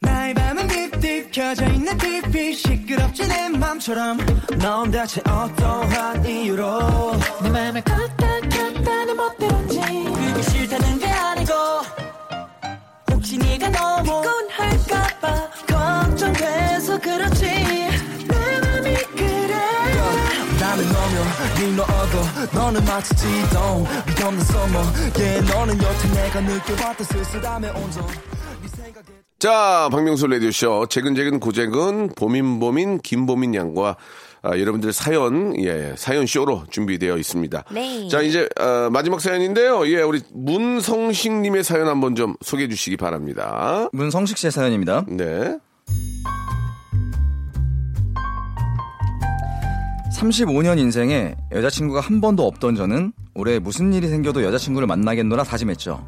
나의 0.00 0.34
밤은 0.34 0.66
deep 0.68 0.99
deep 0.99 1.30
켜져 1.32 1.66
있는 1.66 1.96
TV 1.98 2.54
시끄럽지 2.54 3.28
내 3.28 3.48
맘처럼 3.50 4.18
넌 4.60 4.90
대체 4.90 5.20
어떠한 5.20 6.24
이유로 6.26 7.12
내 7.42 7.50
맘을 7.50 7.82
껐다 7.82 8.29
켰다 8.80 9.09
네 9.09 9.16
멋대로인지. 9.16 9.80
그게 9.80 10.42
싫다는 10.42 10.98
게 10.98 11.06
아니고 11.06 11.52
혹시 13.12 13.38
네가 13.38 13.68
너무 13.70 14.02
피곤할까봐 14.22 15.50
걱정돼서 15.66 16.98
그렇지. 17.00 17.44
내 17.44 18.60
맘이 18.60 18.94
그래. 19.16 19.54
나는 20.60 20.84
너면 20.84 21.24
네 21.56 21.76
너어도 21.76 22.58
너는 22.58 22.84
마치 22.84 23.14
지도 23.16 23.86
위 24.18 24.23
없는 24.23 24.44
섬 24.44 24.78
yeah, 25.16 25.52
너는 25.52 25.82
여태 25.82 26.08
내가 26.14 26.40
느껴봤던 26.40 27.06
쓸쓸함의 27.06 27.70
온도 27.70 28.06
네 28.06 28.92
자, 29.38 29.88
박명수 29.90 30.26
라디오쇼. 30.26 30.86
재근재근 30.90 31.40
고재근, 31.40 32.10
보민보민, 32.14 32.98
김보민 32.98 33.54
양과 33.54 33.96
아, 34.42 34.58
여러분들 34.58 34.92
사연, 34.92 35.54
예, 35.62 35.94
사연 35.96 36.26
쇼로 36.26 36.64
준비되어 36.70 37.18
있습니다. 37.18 37.64
네. 37.72 38.08
자, 38.08 38.22
이제, 38.22 38.48
어, 38.58 38.88
마지막 38.90 39.20
사연인데요. 39.20 39.86
예, 39.88 40.00
우리 40.02 40.22
문성식님의 40.32 41.62
사연 41.62 41.88
한번 41.88 42.14
좀 42.14 42.34
소개해 42.40 42.68
주시기 42.68 42.96
바랍니다. 42.96 43.88
문성식 43.92 44.38
씨의 44.38 44.50
사연입니다. 44.50 45.04
네. 45.08 45.58
35년 50.18 50.78
인생에 50.78 51.34
여자친구가 51.52 52.00
한 52.00 52.20
번도 52.20 52.46
없던 52.46 52.74
저는 52.74 53.12
올해 53.34 53.58
무슨 53.58 53.92
일이 53.92 54.08
생겨도 54.08 54.42
여자친구를 54.42 54.86
만나겠노라 54.86 55.44
다짐했죠. 55.44 56.06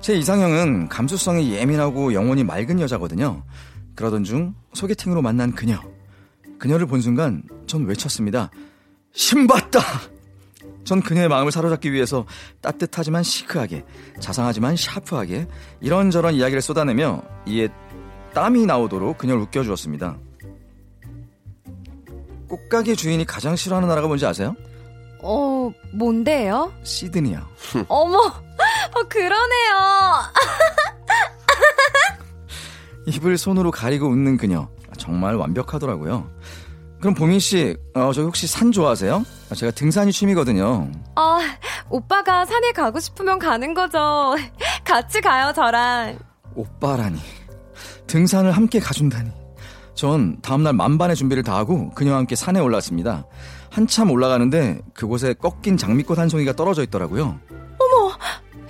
제 0.00 0.14
이상형은 0.14 0.88
감수성이 0.88 1.52
예민하고 1.54 2.12
영혼이 2.12 2.44
맑은 2.44 2.80
여자거든요. 2.80 3.42
그러던 3.94 4.24
중 4.24 4.54
소개팅으로 4.74 5.22
만난 5.22 5.52
그녀. 5.52 5.80
그녀를 6.58 6.86
본 6.86 7.00
순간 7.00 7.42
전 7.66 7.86
외쳤습니다. 7.86 8.50
신봤다! 9.12 9.80
전 10.84 11.02
그녀의 11.02 11.28
마음을 11.28 11.52
사로잡기 11.52 11.92
위해서 11.92 12.24
따뜻하지만 12.60 13.22
시크하게, 13.22 13.84
자상하지만 14.20 14.76
샤프하게 14.76 15.46
이런저런 15.80 16.34
이야기를 16.34 16.62
쏟아내며 16.62 17.22
이에 17.46 17.68
땀이 18.34 18.66
나오도록 18.66 19.18
그녀를 19.18 19.42
웃겨주었습니다. 19.42 20.16
꽃가게 22.48 22.94
주인이 22.94 23.24
가장 23.26 23.54
싫어하는 23.54 23.88
나라가 23.88 24.06
뭔지 24.06 24.24
아세요? 24.24 24.54
어, 25.20 25.70
뭔데요? 25.92 26.72
시드니요. 26.82 27.46
어머, 27.88 28.18
어, 28.18 29.02
그러네요. 29.08 29.74
입을 33.06 33.36
손으로 33.36 33.70
가리고 33.70 34.08
웃는 34.08 34.36
그녀. 34.36 34.68
정말 35.08 35.36
완벽하더라고요. 35.36 36.30
그럼 37.00 37.14
보민 37.14 37.38
씨, 37.38 37.74
어, 37.94 38.12
저 38.12 38.22
혹시 38.22 38.46
산 38.46 38.70
좋아하세요? 38.70 39.24
아, 39.50 39.54
제가 39.54 39.72
등산이 39.72 40.12
취미거든요. 40.12 40.90
아, 41.14 41.38
오빠가 41.88 42.44
산에 42.44 42.72
가고 42.72 43.00
싶으면 43.00 43.38
가는 43.38 43.72
거죠. 43.72 44.36
같이 44.84 45.22
가요, 45.22 45.52
저랑. 45.54 46.18
오빠라니. 46.54 47.18
등산을 48.06 48.52
함께 48.52 48.80
가준다니. 48.80 49.30
전 49.94 50.40
다음날 50.42 50.74
만반의 50.74 51.16
준비를 51.16 51.42
다하고 51.42 51.90
그녀와 51.94 52.18
함께 52.18 52.36
산에 52.36 52.60
올랐습니다. 52.60 53.26
한참 53.70 54.10
올라가는데 54.10 54.80
그곳에 54.92 55.32
꺾인 55.34 55.76
장미꽃 55.76 56.18
한 56.18 56.28
송이가 56.28 56.52
떨어져 56.52 56.82
있더라고요. 56.82 57.40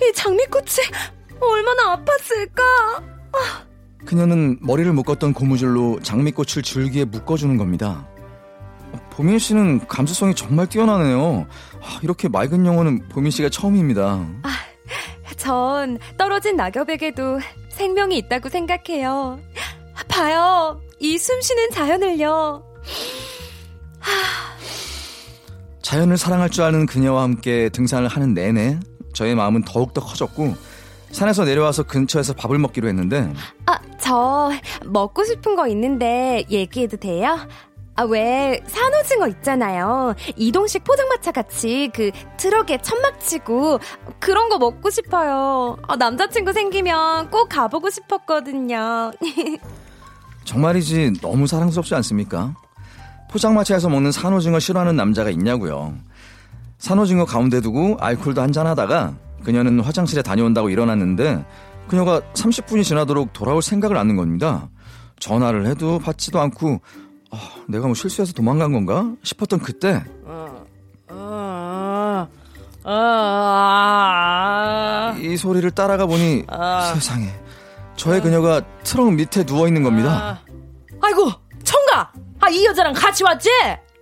이 0.01 0.13
장미꽃이 0.13 0.87
얼마나 1.41 1.95
아팠을까? 1.97 3.03
그녀는 4.05 4.57
머리를 4.61 4.91
묶었던 4.93 5.33
고무줄로 5.33 5.99
장미꽃을 6.01 6.63
줄기에 6.63 7.05
묶어주는 7.05 7.57
겁니다. 7.57 8.07
보민 9.11 9.37
씨는 9.37 9.87
감수성이 9.87 10.33
정말 10.33 10.67
뛰어나네요. 10.67 11.45
아, 11.81 11.99
이렇게 12.01 12.27
맑은 12.27 12.65
영혼은 12.65 13.09
보민 13.09 13.31
씨가 13.31 13.49
처음입니다. 13.49 14.25
전 15.37 15.99
떨어진 16.17 16.55
낙엽에게도 16.55 17.39
생명이 17.69 18.17
있다고 18.17 18.49
생각해요. 18.49 19.39
봐요. 20.07 20.81
이 20.99 21.17
숨쉬는 21.17 21.71
자연을요. 21.71 22.63
자연을 25.81 26.17
사랑할 26.17 26.49
줄 26.49 26.63
아는 26.63 26.85
그녀와 26.85 27.23
함께 27.23 27.69
등산을 27.69 28.07
하는 28.07 28.33
내내 28.33 28.79
저의 29.13 29.35
마음은 29.35 29.63
더욱더 29.63 30.01
커졌고 30.01 30.55
산에서 31.11 31.45
내려와서 31.45 31.83
근처에서 31.83 32.33
밥을 32.33 32.59
먹기로 32.59 32.87
했는데 32.87 33.33
아, 33.65 33.79
저 33.99 34.51
먹고 34.85 35.23
싶은 35.23 35.55
거 35.55 35.67
있는데 35.67 36.45
얘기해도 36.49 36.97
돼요? 36.97 37.37
아, 37.95 38.03
왜 38.03 38.61
산오징어 38.65 39.27
있잖아요. 39.27 40.15
이동식 40.37 40.85
포장마차 40.85 41.33
같이 41.33 41.89
그 41.93 42.11
트럭에 42.37 42.77
천막 42.81 43.19
치고 43.19 43.79
그런 44.19 44.47
거 44.47 44.57
먹고 44.57 44.89
싶어요. 44.89 45.77
아, 45.85 45.97
남자친구 45.97 46.53
생기면 46.53 47.29
꼭 47.29 47.49
가보고 47.49 47.89
싶었거든요. 47.89 49.11
정말이지 50.45 51.15
너무 51.21 51.45
사랑스럽지 51.45 51.93
않습니까? 51.95 52.55
포장마차에서 53.31 53.89
먹는 53.89 54.13
산오징어 54.13 54.59
싫어하는 54.59 54.95
남자가 54.95 55.29
있냐고요. 55.29 55.93
산호징어 56.77 57.25
가운데 57.25 57.59
두고 57.59 57.97
알콜도 57.99 58.41
한잔 58.41 58.65
하다가 58.65 59.13
그녀는 59.43 59.81
화장실에 59.81 60.21
다녀온다고 60.21 60.69
일어났는데 60.69 61.43
그녀가 61.89 62.21
30분이 62.33 62.83
지나도록 62.83 63.33
돌아올 63.33 63.61
생각을 63.61 63.97
않는 63.97 64.15
겁니다. 64.15 64.69
전화를 65.19 65.65
해도 65.65 65.99
받지도 65.99 66.39
않고 66.39 66.79
아, 67.31 67.37
내가 67.67 67.87
뭐 67.87 67.95
실수해서 67.95 68.31
도망간 68.33 68.71
건가 68.71 69.11
싶었던 69.23 69.59
그때 69.59 70.03
이 75.19 75.37
소리를 75.37 75.69
따라가 75.71 76.05
보니 76.05 76.45
세상에 76.93 77.27
저의 77.95 78.21
그녀가 78.21 78.61
트럭 78.83 79.13
밑에 79.13 79.43
누워 79.43 79.67
있는 79.67 79.83
겁니다. 79.83 80.39
아이고, 81.01 81.29
청가! 81.63 82.11
아, 82.39 82.49
이 82.49 82.65
여자랑 82.65 82.93
같이 82.93 83.23
왔지? 83.23 83.49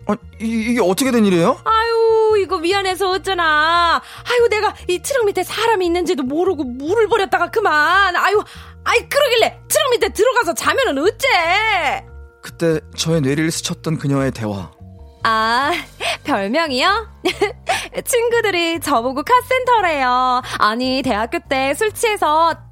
아, 0.08 0.16
이, 0.40 0.74
게 0.76 0.82
어떻게 0.82 1.12
된 1.12 1.26
일이에요? 1.26 1.60
아유, 1.64 2.38
이거 2.42 2.58
미안해서 2.58 3.10
어쩌나. 3.10 4.02
아유, 4.30 4.48
내가 4.50 4.74
이 4.88 5.00
트럭 5.00 5.26
밑에 5.26 5.44
사람이 5.44 5.86
있는지도 5.86 6.24
모르고 6.24 6.64
물을 6.64 7.08
버렸다가 7.08 7.50
그만. 7.52 8.16
아유, 8.16 8.42
아이, 8.84 9.00
그러길래 9.10 9.60
트럭 9.68 9.90
밑에 9.92 10.10
들어가서 10.10 10.54
자면은 10.54 10.98
어째? 11.04 12.06
그때 12.42 12.80
저의 12.96 13.22
뇌리를 13.22 13.52
스쳤던 13.52 13.98
그녀의 13.98 14.32
대화. 14.32 14.72
아, 15.24 15.72
별명이요? 16.24 17.08
친구들이 18.06 18.80
저보고 18.80 19.24
카센터래요. 19.24 20.42
아니, 20.60 21.02
대학교 21.02 21.40
때 21.50 21.74
술 21.76 21.92
취해서 21.92 22.54
딱 22.54 22.67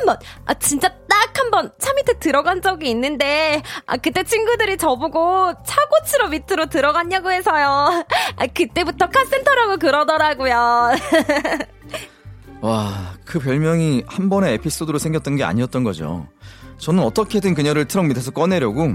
한 0.00 0.06
번, 0.06 0.16
아, 0.46 0.54
진짜 0.54 0.88
딱 1.08 1.20
한 1.38 1.50
번 1.50 1.70
차 1.78 1.92
밑에 1.94 2.18
들어간 2.18 2.60
적이 2.62 2.90
있는데, 2.90 3.62
아, 3.86 3.96
그때 3.96 4.22
친구들이 4.22 4.76
저보고 4.76 5.52
차고치러 5.64 6.28
밑으로 6.28 6.66
들어갔냐고 6.66 7.30
해서요. 7.30 8.04
아, 8.36 8.46
그때부터 8.54 9.08
카센터라고 9.08 9.76
그러더라고요. 9.78 10.92
와, 12.60 13.14
그 13.24 13.38
별명이 13.38 14.04
한 14.06 14.28
번의 14.28 14.54
에피소드로 14.54 14.98
생겼던 14.98 15.36
게 15.36 15.44
아니었던 15.44 15.82
거죠. 15.84 16.26
저는 16.78 17.02
어떻게든 17.04 17.54
그녀를 17.54 17.86
트럭 17.86 18.06
밑에서 18.06 18.30
꺼내려고, 18.32 18.94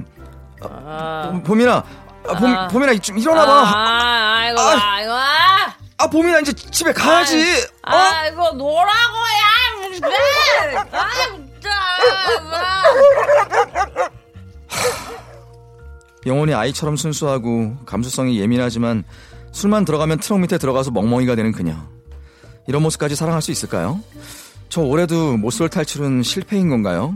아, 0.62 1.42
봄이나, 1.46 1.84
아, 2.28 2.34
봄, 2.40 2.56
아. 2.56 2.68
봄이나 2.68 2.94
좀 3.00 3.18
일어나봐. 3.18 3.52
아, 3.52 4.36
아이고, 4.40 4.60
아. 4.60 4.94
아이고, 4.96 5.12
아. 5.14 5.76
아, 5.98 6.08
봄이나 6.10 6.40
이제 6.40 6.52
집에 6.54 6.92
가야지. 6.94 7.42
어? 7.88 7.92
아이고, 7.96 8.52
노라고야, 8.54 9.55
무슨. 10.02 10.78
아, 10.92 11.10
진짜. 11.26 11.70
영혼이 16.26 16.54
아이처럼 16.54 16.96
순수하고 16.96 17.76
감수성이 17.86 18.40
예민하지만 18.40 19.04
술만 19.52 19.86
들어가면 19.86 20.20
트럭 20.20 20.40
밑에 20.40 20.58
들어가서 20.58 20.92
멍멍이가 20.92 21.36
되는 21.36 21.52
그녀. 21.52 21.76
이런 22.68 22.82
모습까지 22.82 23.16
사랑할 23.16 23.42
수 23.42 23.52
있을까요? 23.52 24.00
저 24.70 24.82
올해도 24.82 25.38
모쏠 25.38 25.70
탈출은 25.70 26.24
실패인 26.24 26.70
건가요? 26.70 27.14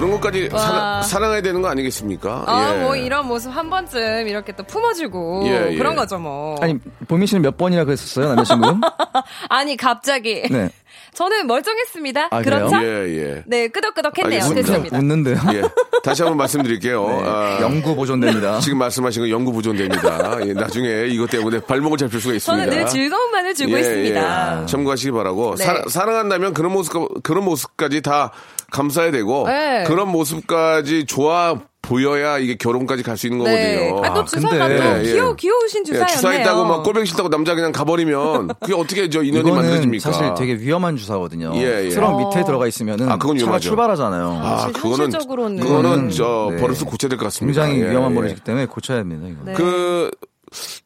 그런 0.00 0.12
것까지 0.12 0.48
와. 0.50 0.58
사랑, 0.58 1.02
사랑 1.02 1.32
해야 1.32 1.42
되는 1.42 1.60
거 1.60 1.68
아니겠습니까? 1.68 2.44
아, 2.46 2.74
예. 2.74 2.80
뭐 2.80 2.96
이런 2.96 3.26
모습 3.26 3.54
한 3.54 3.68
번쯤 3.68 4.28
이렇게 4.28 4.52
또 4.52 4.62
품어주고 4.62 5.42
예, 5.44 5.72
예. 5.72 5.76
그런 5.76 5.94
거죠, 5.94 6.18
뭐. 6.18 6.56
아니, 6.62 6.78
보미 7.06 7.26
씨는 7.26 7.42
몇 7.42 7.58
번이나 7.58 7.84
그랬었어요, 7.84 8.28
남자친구? 8.34 8.80
아니, 9.50 9.76
갑자기. 9.76 10.42
네. 10.50 10.70
저는 11.12 11.46
멀쩡했습니다. 11.46 12.28
아? 12.30 12.42
그렇죠? 12.42 12.76
예, 12.82 12.86
예. 12.86 13.42
네, 13.46 13.68
끄덕끄덕했네요. 13.68 14.42
알겠습니다. 14.42 14.66
됐습니다. 14.66 14.98
웃는데요? 14.98 15.36
예. 15.54 15.62
다시 16.02 16.22
한번 16.22 16.38
말씀드릴게요. 16.38 17.06
네, 17.06 17.22
아, 17.26 17.58
영구 17.60 17.94
보존됩니다. 17.94 18.60
지금 18.60 18.78
말씀하신 18.78 19.22
건 19.22 19.30
연구 19.30 19.52
보존됩니다. 19.52 20.38
예, 20.46 20.52
나중에 20.54 21.06
이것 21.08 21.28
때문에 21.30 21.60
발목을 21.60 21.98
잡힐 21.98 22.20
수가 22.20 22.34
있습니다. 22.34 22.64
저는 22.64 22.78
늘 22.78 22.86
즐거움만을 22.88 23.54
주고 23.54 23.72
예, 23.76 23.80
있습니다. 23.80 24.62
예. 24.62 24.66
참고하시기 24.66 25.10
바라고 25.12 25.56
네. 25.56 25.64
사, 25.64 25.82
사랑한다면 25.88 26.54
그런 26.54 26.72
모습 26.72 27.22
그런 27.22 27.44
모습까지 27.44 28.02
다 28.02 28.30
감사해야 28.70 29.10
되고 29.12 29.46
네. 29.46 29.84
그런 29.86 30.08
모습까지 30.08 31.04
좋아 31.06 31.56
보여야 31.82 32.38
이게 32.38 32.56
결혼까지 32.56 33.02
갈 33.02 33.16
수 33.16 33.26
있는 33.26 33.42
네. 33.44 33.76
거거든요. 33.90 34.04
아, 34.04 34.14
또 34.14 34.20
아, 34.20 34.24
주사가 34.24 34.68
근데- 34.68 34.76
또 34.76 34.84
예, 34.84 34.98
예. 35.00 35.12
귀여, 35.12 35.34
귀여우신 35.34 35.80
예, 35.80 35.84
주사였네요. 35.84 36.06
주사 36.16 36.34
있다고 36.34 36.64
막 36.66 36.82
꼴뱅이 36.84 37.06
싫다고 37.06 37.28
남자 37.30 37.54
그냥 37.54 37.72
가버리면 37.72 38.48
그게 38.60 38.74
어떻게 38.74 39.08
저 39.08 39.22
인연이 39.22 39.40
이거는 39.40 39.56
만들어집니까? 39.56 40.12
사실 40.12 40.34
되게 40.36 40.54
위험한 40.62 40.96
주사거든요. 40.96 41.52
예, 41.56 41.86
예. 41.86 41.88
트럭 41.88 42.14
어. 42.14 42.28
밑에 42.28 42.44
들어가 42.44 42.66
있으면은 42.68 43.08
아, 43.10 43.16
그건 43.16 43.36
차가 43.38 43.46
위험하죠. 43.48 43.68
출발하잖아요. 43.70 44.40
아, 44.42 44.58
사실 44.58 44.72
그거는 44.74 45.04
현실적으로는. 45.06 45.62
그거는 45.62 46.10
저 46.10 46.48
네. 46.52 46.56
버릇을 46.60 46.86
고쳐야 46.86 47.08
될 47.08 47.18
것 47.18 47.24
같습니다. 47.24 47.62
굉장히 47.64 47.82
예, 47.86 47.90
위험한 47.90 48.12
예. 48.12 48.14
버릇이기 48.14 48.40
때문에 48.42 48.66
고쳐야 48.66 48.98
됩니다. 48.98 49.26
이거. 49.26 49.44
네. 49.46 49.54
그, 49.54 50.10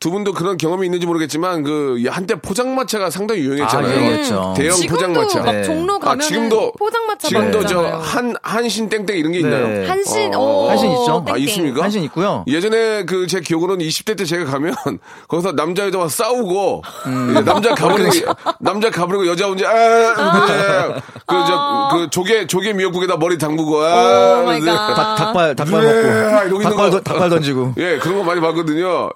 두 0.00 0.10
분도 0.10 0.32
그런 0.32 0.56
경험이 0.56 0.86
있는지 0.86 1.06
모르겠지만, 1.06 1.62
그, 1.62 2.02
한때 2.08 2.34
포장마차가 2.34 3.10
상당히 3.10 3.40
유행했잖아요. 3.42 3.92
아, 3.92 3.96
유행했죠. 3.96 4.54
대형 4.56 4.76
지금도 4.76 4.96
포장마차. 5.20 5.42
막 5.42 5.52
네. 5.52 5.62
종로 5.64 5.94
아, 5.94 5.98
가면 5.98 6.20
지금도, 6.20 6.72
포장마차 6.78 7.28
지금도 7.28 7.66
저, 7.66 7.82
많잖아요. 7.82 8.02
한, 8.02 8.34
한신 8.42 8.88
땡땡 8.88 9.16
이런 9.16 9.32
게 9.32 9.40
네. 9.40 9.44
있나요? 9.44 9.88
한신, 9.90 10.34
어, 10.34 10.38
오, 10.38 10.68
한신 10.70 10.90
있죠? 10.90 11.24
아. 11.28 11.36
있습니까? 11.36 11.82
한신 11.82 12.02
있고요. 12.04 12.44
예전에 12.46 13.04
그 13.04 13.24
제 13.26 13.40
기억으로는 13.40 13.84
20대 13.84 14.16
때 14.16 14.24
제가 14.24 14.44
가면 14.44 14.74
거기서 15.26 15.56
남자 15.56 15.84
여자와 15.86 16.08
싸우고 16.08 16.82
음. 17.06 17.34
예, 17.36 17.40
남자 17.40 17.74
가버리고 17.74 18.10
남자 18.60 18.90
가버리고 18.90 19.26
여자 19.26 19.46
혼자 19.46 19.68
아, 19.68 21.00
그저 21.26 21.88
그 21.90 22.10
조개 22.10 22.46
조개 22.46 22.74
미역국에다 22.74 23.16
머리 23.16 23.36
담그고 23.38 23.80
아, 23.82 24.44
네. 24.52 24.60
갓. 24.60 24.94
닭, 24.94 25.16
닭발, 25.16 25.56
닭발 25.56 25.82
네, 25.84 26.48
먹고. 26.50 26.62
닭발, 26.62 26.90
닭발 27.02 27.30
던지고. 27.30 27.72
예, 27.78 27.98
그런 27.98 28.18
거 28.18 28.24
많이 28.24 28.40
봤거든요. 28.40 29.10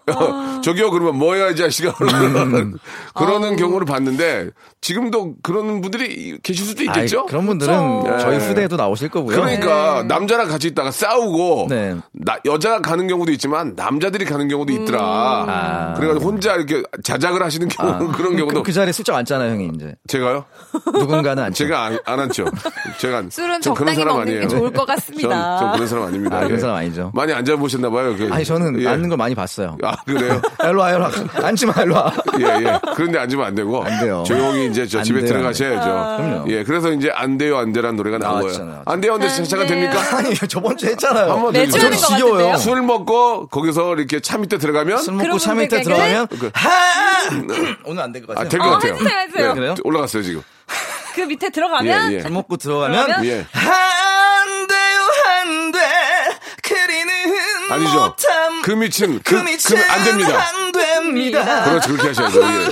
아. 0.59 0.61
저기요, 0.61 0.90
그러면 0.90 1.16
뭐야, 1.16 1.51
이 1.51 1.57
자식아. 1.57 1.94
음. 2.01 2.75
그러는 3.14 3.57
경우를 3.57 3.87
봤는데, 3.87 4.51
지금도 4.81 5.35
그런 5.42 5.81
분들이 5.81 6.38
계실 6.42 6.66
수도 6.66 6.83
있겠죠? 6.85 7.21
아이, 7.21 7.27
그런 7.27 7.47
분들은 7.47 8.03
그쵸. 8.03 8.18
저희 8.18 8.35
예. 8.35 8.38
후대에도 8.38 8.77
나오실 8.77 9.09
거고요. 9.09 9.37
그러니까, 9.37 10.05
남자랑 10.07 10.49
같이 10.49 10.68
있다가 10.68 10.90
싸우고, 10.90 11.66
네. 11.68 11.97
나, 12.12 12.38
여자가 12.44 12.81
가는 12.81 13.07
경우도 13.07 13.33
있지만, 13.33 13.75
남자들이 13.77 14.25
가는 14.25 14.49
경우도 14.49 14.73
있더라. 14.73 15.01
아. 15.03 15.94
그래가지고 15.94 16.25
혼자 16.25 16.55
이렇게 16.55 16.83
자작을 17.03 17.42
하시는 17.42 17.68
경우, 17.68 18.12
그런 18.12 18.37
경우도. 18.37 18.62
그, 18.62 18.68
그 18.68 18.73
자리에 18.73 18.92
슬쩍 18.92 19.14
앉잖아요, 19.14 19.53
형이 19.53 19.71
이제. 19.75 19.94
제가요? 20.07 20.44
누군가는 20.92 21.42
앉죠. 21.42 21.64
제가 21.64 21.85
안, 21.85 21.99
안 22.05 22.21
앉죠. 22.21 22.44
제가. 22.99 23.23
술은 23.31 23.61
전 23.61 23.75
그런 23.75 23.94
적당히 23.94 23.97
사람 23.97 24.21
아니에요. 24.21 24.49
좋을 24.49 24.73
것 24.73 24.87
같습니다. 24.87 25.59
전, 25.59 25.59
전 25.59 25.73
그런 25.73 25.87
사람 25.87 26.05
아닙니다. 26.07 26.37
아, 26.37 26.40
그런 26.40 26.57
예. 26.57 26.61
사람 26.61 26.77
아니죠. 26.77 27.11
많이 27.14 27.33
앉아보셨나봐요. 27.33 28.16
그, 28.16 28.29
아니, 28.31 28.44
저는 28.44 28.81
예. 28.81 28.88
앉는 28.88 29.09
걸 29.09 29.18
많이 29.18 29.35
봤어요. 29.35 29.77
아, 29.83 29.97
그래요? 30.05 30.40
일로 30.65 30.81
와, 30.81 30.91
일로 30.91 31.03
와. 31.05 31.11
앉지 31.45 31.67
마, 31.67 31.75
일로 31.83 31.95
와. 31.95 32.13
예, 32.41 32.45
예. 32.65 32.81
그런데 32.95 33.19
앉으면 33.19 33.47
안 33.47 33.55
되고. 33.55 33.83
안 33.85 34.01
돼요. 34.01 34.25
조용히 34.27 34.67
이제 34.67 34.87
저안 34.87 35.05
집에 35.05 35.21
돼요, 35.21 35.29
들어가셔야죠. 35.29 35.81
그럼요. 35.87 36.45
예, 36.51 36.65
그래서 36.65 36.91
이제 36.93 37.11
안 37.15 37.39
돼요, 37.39 37.59
안 37.59 37.73
돼라는 37.73 37.97
노래가 37.97 38.19
나온 38.19 38.41
거예요. 38.43 38.59
나왔잖아요. 38.59 38.83
안 38.87 39.01
돼요, 39.01 39.15
안 39.15 39.21
돼요. 39.21 39.45
차가 39.45 39.67
됩니까? 39.67 40.17
아니, 40.17 40.35
저번 40.35 40.77
주에 40.77 40.91
했잖아요. 40.91 41.33
한번 41.33 41.53
매주 41.53 41.77
하는 41.79 41.93
해주세요. 41.93 42.09
것 42.09 42.15
지겨워요. 42.17 42.33
같은데요? 42.49 42.57
술 42.59 42.83
먹고 42.83 43.47
거기서 43.49 43.95
이렇게 43.97 44.21
차 44.21 44.39
밑에 44.39 44.59
들어가면 44.59 44.99
술 44.99 45.15
먹고 45.15 45.39
차 45.39 45.55
밑에 45.55 45.81
들어가면 45.83 46.27
그- 46.29 46.51
하! 46.55 46.69
오늘 47.85 48.03
안 48.03 48.13
될 48.13 48.25
것 48.27 48.33
아, 48.39 48.43
같아요. 48.45 48.49
될 48.49 48.59
것 48.61 48.67
어, 48.67 48.73
같아요. 48.75 48.95
해주세요, 48.95 49.19
해주세요. 49.21 49.51
예, 49.51 49.55
그래요? 49.55 49.75
올라갔어요, 49.85 50.23
지금. 50.23 50.43
그 51.15 51.21
밑에 51.23 51.51
들어가면 51.51 52.13
예, 52.13 52.17
예. 52.17 52.21
술 52.23 52.31
먹고 52.31 52.57
들어가면 52.57 53.07
그러면? 53.07 53.25
예. 53.27 53.47
안 53.53 54.67
돼요 54.67 55.01
안 55.41 55.73
돼. 55.73 55.79
그리는 56.63 57.13
아니죠. 57.71 57.93
못함. 57.99 58.38
그 58.69 58.73
밑은, 58.73 59.21
그 59.25 59.35
그, 59.35 59.43
밑은 59.43 59.77
그, 59.77 59.83
안 59.91 60.05
됩니다. 60.05 60.39
안 60.47 60.73
됩니다. 60.73 61.65
그렇죠, 61.65 61.89
그렇게 61.89 62.09
하셔야죠. 62.09 62.43
예. 62.43 62.69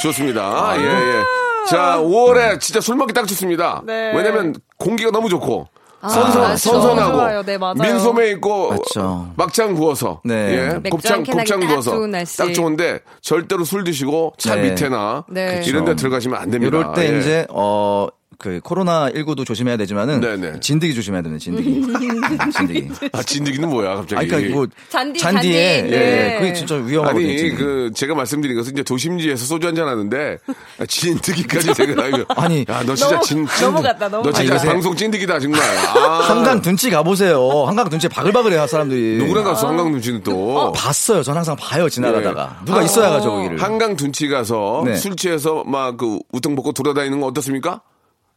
좋습니다. 0.00 0.74
예, 0.78 0.82
예. 0.82 1.22
자, 1.68 1.98
5월에 1.98 2.58
진짜 2.58 2.80
술 2.80 2.96
먹기 2.96 3.12
딱 3.12 3.26
좋습니다. 3.26 3.82
네. 3.84 4.14
왜냐면 4.16 4.54
공기가 4.78 5.10
너무 5.10 5.28
좋고. 5.28 5.68
아, 6.00 6.08
선선, 6.08 6.42
맞죠. 6.42 6.70
선선하고 6.70 7.12
좋아요. 7.12 7.42
네, 7.42 7.58
맞아요. 7.58 7.74
민소매 7.74 8.30
있고 8.30 8.70
맞죠. 8.70 9.32
막창 9.36 9.74
구워서 9.74 10.22
네. 10.24 10.80
예, 10.84 10.88
곱창 10.88 11.24
곱창 11.24 11.60
딱 11.60 11.66
구워서 11.66 11.90
좋은 11.90 12.10
날씨. 12.10 12.38
딱 12.38 12.54
좋은데 12.54 13.00
절대로 13.20 13.64
술 13.64 13.84
드시고 13.84 14.34
차 14.38 14.54
네. 14.54 14.70
밑에나 14.70 15.24
네. 15.28 15.60
이런 15.66 15.84
데 15.84 15.96
들어가시면 15.96 16.40
안 16.40 16.50
됩니다. 16.50 16.78
이럴 16.78 16.94
때 16.94 17.12
예. 17.12 17.18
이제 17.18 17.46
어. 17.50 18.06
그 18.40 18.60
코로나 18.62 19.10
19도 19.10 19.44
조심해야 19.44 19.76
되지만은 19.78 20.20
네네. 20.20 20.60
진드기 20.60 20.94
조심해야 20.94 21.22
되는 21.22 21.40
진드기. 21.40 21.82
진드기. 22.56 22.88
아 23.12 23.20
진드기는 23.20 23.68
뭐야 23.68 23.96
갑자기? 23.96 24.14
아니 24.16 24.28
그러니까 24.28 24.54
뭐 24.54 24.66
잔디, 24.88 25.18
잔디에 25.18 25.78
잔디. 25.80 25.92
예, 25.92 25.98
네. 25.98 26.36
그게 26.38 26.52
진짜 26.52 26.76
위험하거든요. 26.76 27.28
아니 27.28 27.36
진드기. 27.36 27.56
그 27.60 27.90
제가 27.96 28.14
말씀드린 28.14 28.56
것은 28.56 28.74
이제 28.74 28.84
도심지에서 28.84 29.44
소주 29.44 29.66
한잔 29.66 29.88
하는데 29.88 30.38
아, 30.78 30.86
진드기까지 30.86 31.74
제가 31.74 32.00
아니, 32.04 32.24
아니, 32.36 32.64
야 32.68 32.84
너 32.86 32.94
진짜 32.94 33.14
너무- 33.16 33.24
진, 33.26 33.46
진 33.48 33.66
넘어갔다, 33.66 34.08
너 34.08 34.18
넘어갔다. 34.18 34.38
진짜 34.38 34.54
아니, 34.60 34.66
방송 34.68 34.94
찐득이다 34.94 35.40
정말. 35.40 35.60
아, 35.96 36.20
한강 36.28 36.62
둔치 36.62 36.90
가보세요. 36.90 37.64
한강 37.66 37.88
둔치 37.88 38.06
바글바글 38.08 38.52
해요 38.52 38.68
사람들이. 38.68 39.18
누구랑 39.18 39.42
갔어 39.42 39.66
한강 39.66 39.90
둔치는 39.90 40.22
또 40.22 40.70
봤어요. 40.76 41.24
전 41.24 41.36
항상 41.36 41.56
봐요 41.56 41.88
지나가다가. 41.88 42.58
예. 42.60 42.64
누가 42.66 42.82
있어야 42.82 43.10
가죠 43.10 43.30
거기를. 43.32 43.60
한강 43.60 43.96
둔치 43.96 44.28
가서 44.28 44.82
네. 44.86 44.94
술 44.94 45.16
취해서 45.16 45.64
막 45.64 45.96
그 45.98 46.18
우등 46.32 46.54
벗고 46.54 46.70
돌아다니는 46.70 47.18
거 47.20 47.26
어떻습니까? 47.26 47.80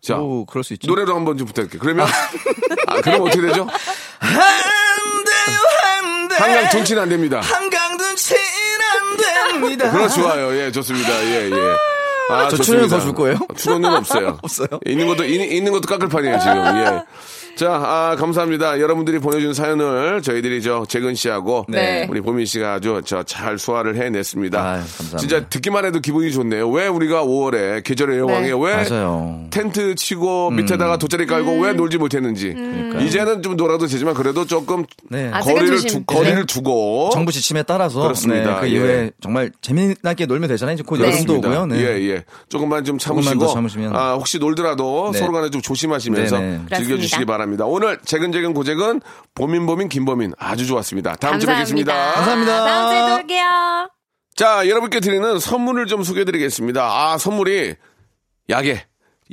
자뭐 0.02 0.46
그럴 0.46 0.64
수 0.64 0.74
있죠. 0.74 0.88
노래로 0.88 1.16
한번 1.16 1.38
좀 1.38 1.48
부탁할게요. 1.48 1.80
그러면 1.80 2.08
아 2.88 3.02
그럼 3.02 3.22
어떻게 3.22 3.42
되죠? 3.42 3.68
안 4.20 4.30
돼요 5.24 5.60
안 5.98 6.28
돼. 6.28 6.36
한강 6.36 6.70
둔치는 6.70 7.02
안 7.04 7.10
됩니다. 7.10 7.40
한강 7.42 7.98
둔치는 7.98 8.42
안 8.92 9.18
됩니다. 9.60 9.92
그거 9.92 10.08
좋아요. 10.10 10.56
예, 10.58 10.72
좋습니다. 10.72 11.10
예, 11.26 11.50
예. 11.52 11.76
아, 12.32 12.48
저. 12.50 12.58
출연 12.58 12.88
더줄 12.88 13.14
거예요? 13.14 13.38
출연료는 13.58 13.98
없어요. 13.98 14.40
없어요? 14.44 14.68
있는 14.86 15.06
것도, 15.08 15.26
있, 15.26 15.40
있는 15.52 15.72
것도 15.74 15.88
깎을 15.88 16.08
판이에요, 16.08 16.40
지금. 16.40 16.56
예. 16.78 17.04
자, 17.56 17.70
아, 17.74 18.16
감사합니다. 18.18 18.80
여러분들이 18.80 19.20
보내준 19.20 19.54
사연을 19.54 20.22
저희들이 20.24 20.62
저 20.64 20.84
재근 20.88 21.14
씨하고 21.14 21.66
네. 21.68 22.08
우리 22.10 22.20
보민 22.22 22.46
씨가 22.46 22.74
아주 22.76 23.02
저 23.06 23.22
잘 23.24 23.58
소화를 23.60 23.96
해냈습니다. 23.98 24.60
아유, 24.60 24.80
감사합니다. 24.80 25.18
진짜 25.20 25.46
듣기만 25.48 25.86
해도 25.86 26.00
기분이 26.00 26.32
좋네요. 26.32 26.70
왜 26.70 26.88
우리가 26.88 27.24
5월에 27.24 27.84
계절의 27.84 28.20
여왕에 28.20 28.48
네. 28.52 28.54
왜 28.54 28.90
맞아요. 28.90 29.46
텐트 29.52 29.96
치고 29.96 30.52
밑에다가 30.52 30.98
돗자리 30.98 31.26
깔고 31.28 31.60
왜 31.62 31.74
놀지 31.74 31.98
못했는지. 31.98 32.56
이제는 33.06 33.42
좀 33.44 33.56
놀아도 33.58 33.86
되지만 33.88 34.14
그래도 34.16 34.46
조금 34.46 34.86
네. 35.10 35.30
아직은 35.32 35.56
거리를. 35.56 35.78
두, 35.86 36.04
거리를 36.04 36.36
네. 36.40 36.46
두고 36.46 37.12
정부 37.14 37.32
지침에 37.32 37.64
따라서 37.64 38.02
그렇습니다. 38.02 38.56
네, 38.56 38.60
그 38.62 38.68
예. 38.68 38.72
이후에 38.72 39.12
정말 39.22 39.52
재미나게 39.62 40.26
놀면 40.26 40.50
되잖아요. 40.50 40.74
이제 40.74 40.84
곧 40.86 41.00
여름도. 41.00 41.36
오고요. 41.38 41.66
네. 41.68 41.78
예, 41.80 42.10
예. 42.10 42.24
조금만 42.50 42.84
좀 42.84 42.98
조금만 42.98 43.24
참으시고. 43.24 43.46
더 43.46 43.54
참으시면. 43.54 43.96
아, 43.96 44.14
혹시 44.16 44.40
놀더라도 44.40 45.12
네. 45.14 45.20
서로 45.20 45.32
간에 45.32 45.50
좀 45.50 45.62
조심하시면서 45.62 46.40
네, 46.40 46.46
네. 46.70 46.78
즐겨주시기 46.78 47.26
그렇습니다. 47.26 47.26
바랍니다. 47.42 47.66
오늘 47.66 48.00
재근재근 48.06 48.54
고재근 48.54 49.02
보민보민 49.34 49.90
김보민 49.90 50.34
아주 50.38 50.68
좋았습니다. 50.68 51.16
다음 51.16 51.40
주에 51.40 51.48
감사합니다. 51.48 51.94
뵙겠습니다. 51.94 52.14
감사합니다. 52.14 52.64
다음 52.64 52.90
주에 52.90 53.10
또 53.10 53.22
올게요. 53.22 53.90
자, 54.36 54.68
여러분께 54.68 55.00
드리는 55.00 55.40
선물을 55.40 55.88
좀 55.88 56.04
소개해 56.04 56.26
드리겠습니다. 56.26 56.84
아, 56.84 57.18
선물이 57.18 57.76
약에 58.50 58.86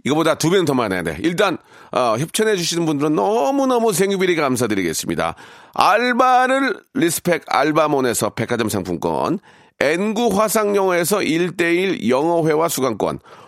이거보다 0.05 0.37
두 0.37 0.51
배는 0.51 0.65
더 0.65 0.75
많아야 0.75 1.03
돼. 1.03 1.19
일단 1.23 1.59
어, 1.93 2.17
협찬해 2.19 2.57
주시는 2.57 2.87
분들은 2.87 3.15
너무너무 3.15 3.93
thank 3.93 4.11
you 4.11 4.22
very 4.22 4.37
감사드리겠습니다. 4.37 5.35
알바를 5.75 6.81
respect 6.95 7.45
알바몬에서 7.47 8.31
백화점 8.31 8.69
상품권, 8.69 9.39
엔구 9.81 10.29
화상영어에서 10.29 11.19
1대1 11.19 12.09
영어회화 12.09 12.69
수강권, 12.69 13.21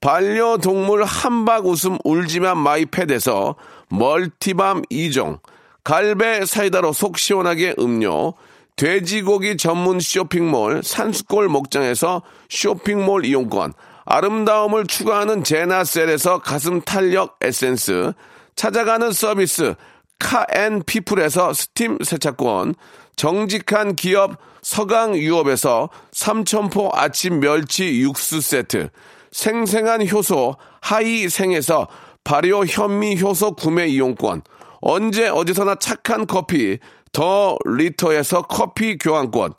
반려동물 0.00 1.04
함박웃음 1.04 1.98
울지만 2.04 2.58
마이패드에서 2.58 3.56
multi 3.88 4.40
balm 4.40 4.82
2종, 4.90 5.40
갈배 5.84 6.44
사이다로 6.46 6.92
속 6.92 7.18
시원하게 7.18 7.74
음료, 7.78 8.34
돼지고기 8.76 9.58
전문 9.58 10.00
쇼핑몰 10.00 10.82
산수골 10.82 11.48
목장에서 11.48 12.22
쇼핑몰 12.48 13.26
이용권, 13.26 13.74
아름다움을 14.06 14.86
추구하는 14.86 15.44
제나셀에서 15.44 16.38
가슴 16.38 16.80
탄력 16.80 17.36
에센스, 17.42 18.12
찾아가는 18.56 19.12
서비스 19.12 19.74
카앤피플에서 20.18 21.52
스팀 21.52 21.98
세차권, 22.02 22.74
정직한 23.16 23.96
기업 23.96 24.36
서강유업에서 24.62 25.90
삼천포 26.12 26.90
아침 26.94 27.40
멸치 27.40 28.00
육수 28.00 28.40
세트, 28.40 28.88
생생한 29.32 30.08
효소 30.08 30.56
하이생에서 30.80 31.88
발효 32.24 32.64
현미 32.64 33.20
효소 33.20 33.54
구매 33.54 33.86
이용권, 33.86 34.42
언제 34.80 35.28
어디서나 35.28 35.76
착한 35.76 36.26
커피 36.26 36.78
더 37.12 37.56
리터에서 37.64 38.42
커피 38.42 38.96
교환권, 38.98 39.54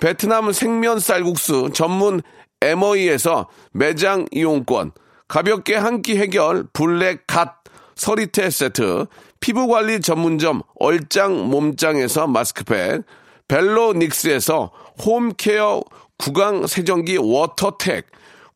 베트남 0.00 0.52
생면 0.52 0.98
쌀국수 1.00 1.70
전문 1.72 2.22
에머이에서 2.62 3.48
매장 3.72 4.26
이용권, 4.30 4.92
가볍게 5.28 5.74
한 5.74 6.02
끼 6.02 6.16
해결 6.16 6.64
블랙 6.72 7.26
갓 7.26 7.64
서리태 7.96 8.50
세트, 8.50 9.06
피부관리 9.40 10.00
전문점 10.00 10.62
얼짱 10.78 11.48
몸짱에서 11.50 12.26
마스크팩, 12.26 13.02
벨로닉스에서 13.48 14.70
home 15.04 15.43
care 15.43 15.82
구강 16.18 16.66
세정기 16.66 17.16
워터텍, 17.18 18.06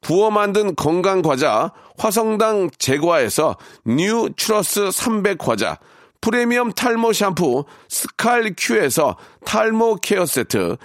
구워 0.00 0.30
만든 0.30 0.74
건강 0.74 1.22
과자 1.22 1.72
화성당 1.98 2.70
제과에서 2.78 3.56
뉴 3.84 4.30
추러스 4.36 4.90
300 4.90 5.38
과자, 5.38 5.78
프리미엄 6.20 6.72
탈모 6.72 7.12
샴푸 7.12 7.64
스칼 7.88 8.54
큐에서 8.56 9.16
탈모 9.44 9.96
care 9.96 10.26
세트, 10.26 10.76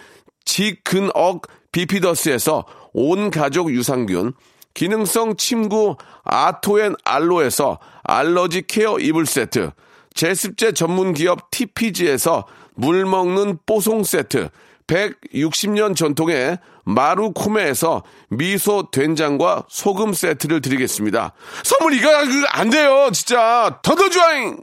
지근억 0.44 1.44
비피더스에서 1.72 2.66
온 2.94 3.32
가족 3.32 3.72
유산균, 3.72 4.34
기능성 4.74 5.38
침구 5.38 5.96
아토앤 6.24 6.96
알로에서 7.04 7.80
알러지 8.04 8.64
care 8.68 9.00
이불 9.00 9.26
세트, 9.26 9.72
제습제 10.14 10.74
전문 10.74 11.14
기업 11.14 11.50
TPG에서 11.52 12.46
물 12.76 13.06
먹는 13.06 13.60
뽀송 13.66 14.04
세트, 14.04 14.50
160년 14.88 15.96
전통의 15.96 16.60
마루코메에서 16.84 18.04
미소 18.30 18.90
된장과 18.92 19.66
소금 19.68 20.14
세트를 20.14 20.62
드리겠습니다. 20.62 21.34
선물 21.64 21.94
이거 21.94 22.10
안 22.52 22.70
돼요, 22.70 23.10
진짜. 23.12 23.80
더더주아잉! 23.82 24.58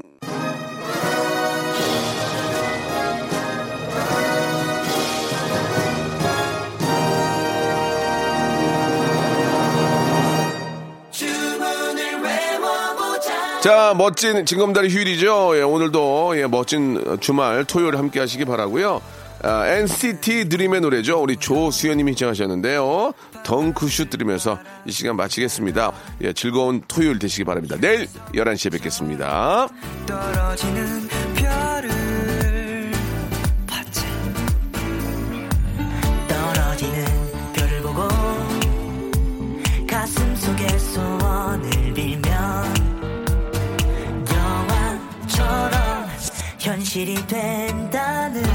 자, 13.63 13.95
멋진 13.97 14.45
징검다리 14.45 14.89
휴일이죠. 14.89 15.57
예, 15.57 15.63
오늘도 15.63 16.33
예, 16.37 16.49
멋진 16.49 17.19
주말 17.21 17.65
토요일 17.65 17.97
함께 17.97 18.19
하시기 18.19 18.45
바라고요. 18.45 19.01
아, 19.45 19.67
NCT 19.67 20.49
드림의 20.49 20.81
노래죠. 20.83 21.21
우리 21.21 21.37
조수연님이 21.37 22.13
신청하셨는데요. 22.13 23.13
덩크슛 23.43 24.09
들으면서 24.11 24.59
이 24.87 24.93
시간 24.93 25.17
마치겠습니다. 25.17 25.93
예, 26.23 26.33
즐거운 26.33 26.81
토요일 26.87 27.19
되시기 27.19 27.43
바랍니다. 27.43 27.77
내일 27.81 28.07
11시에 28.35 28.71
뵙겠습니다. 28.71 29.69
떨어지는 30.07 31.09
별을 31.35 32.93
봤지 33.67 34.03
떨어지는 36.29 37.05
별을 37.53 37.83
보고 37.83 38.09
가슴 39.91 40.37
속에 40.37 40.79
소원을 40.79 41.95
빌면 41.95 42.75
영화처럼 44.31 46.07
현실이 46.61 47.27
된다는 47.27 48.52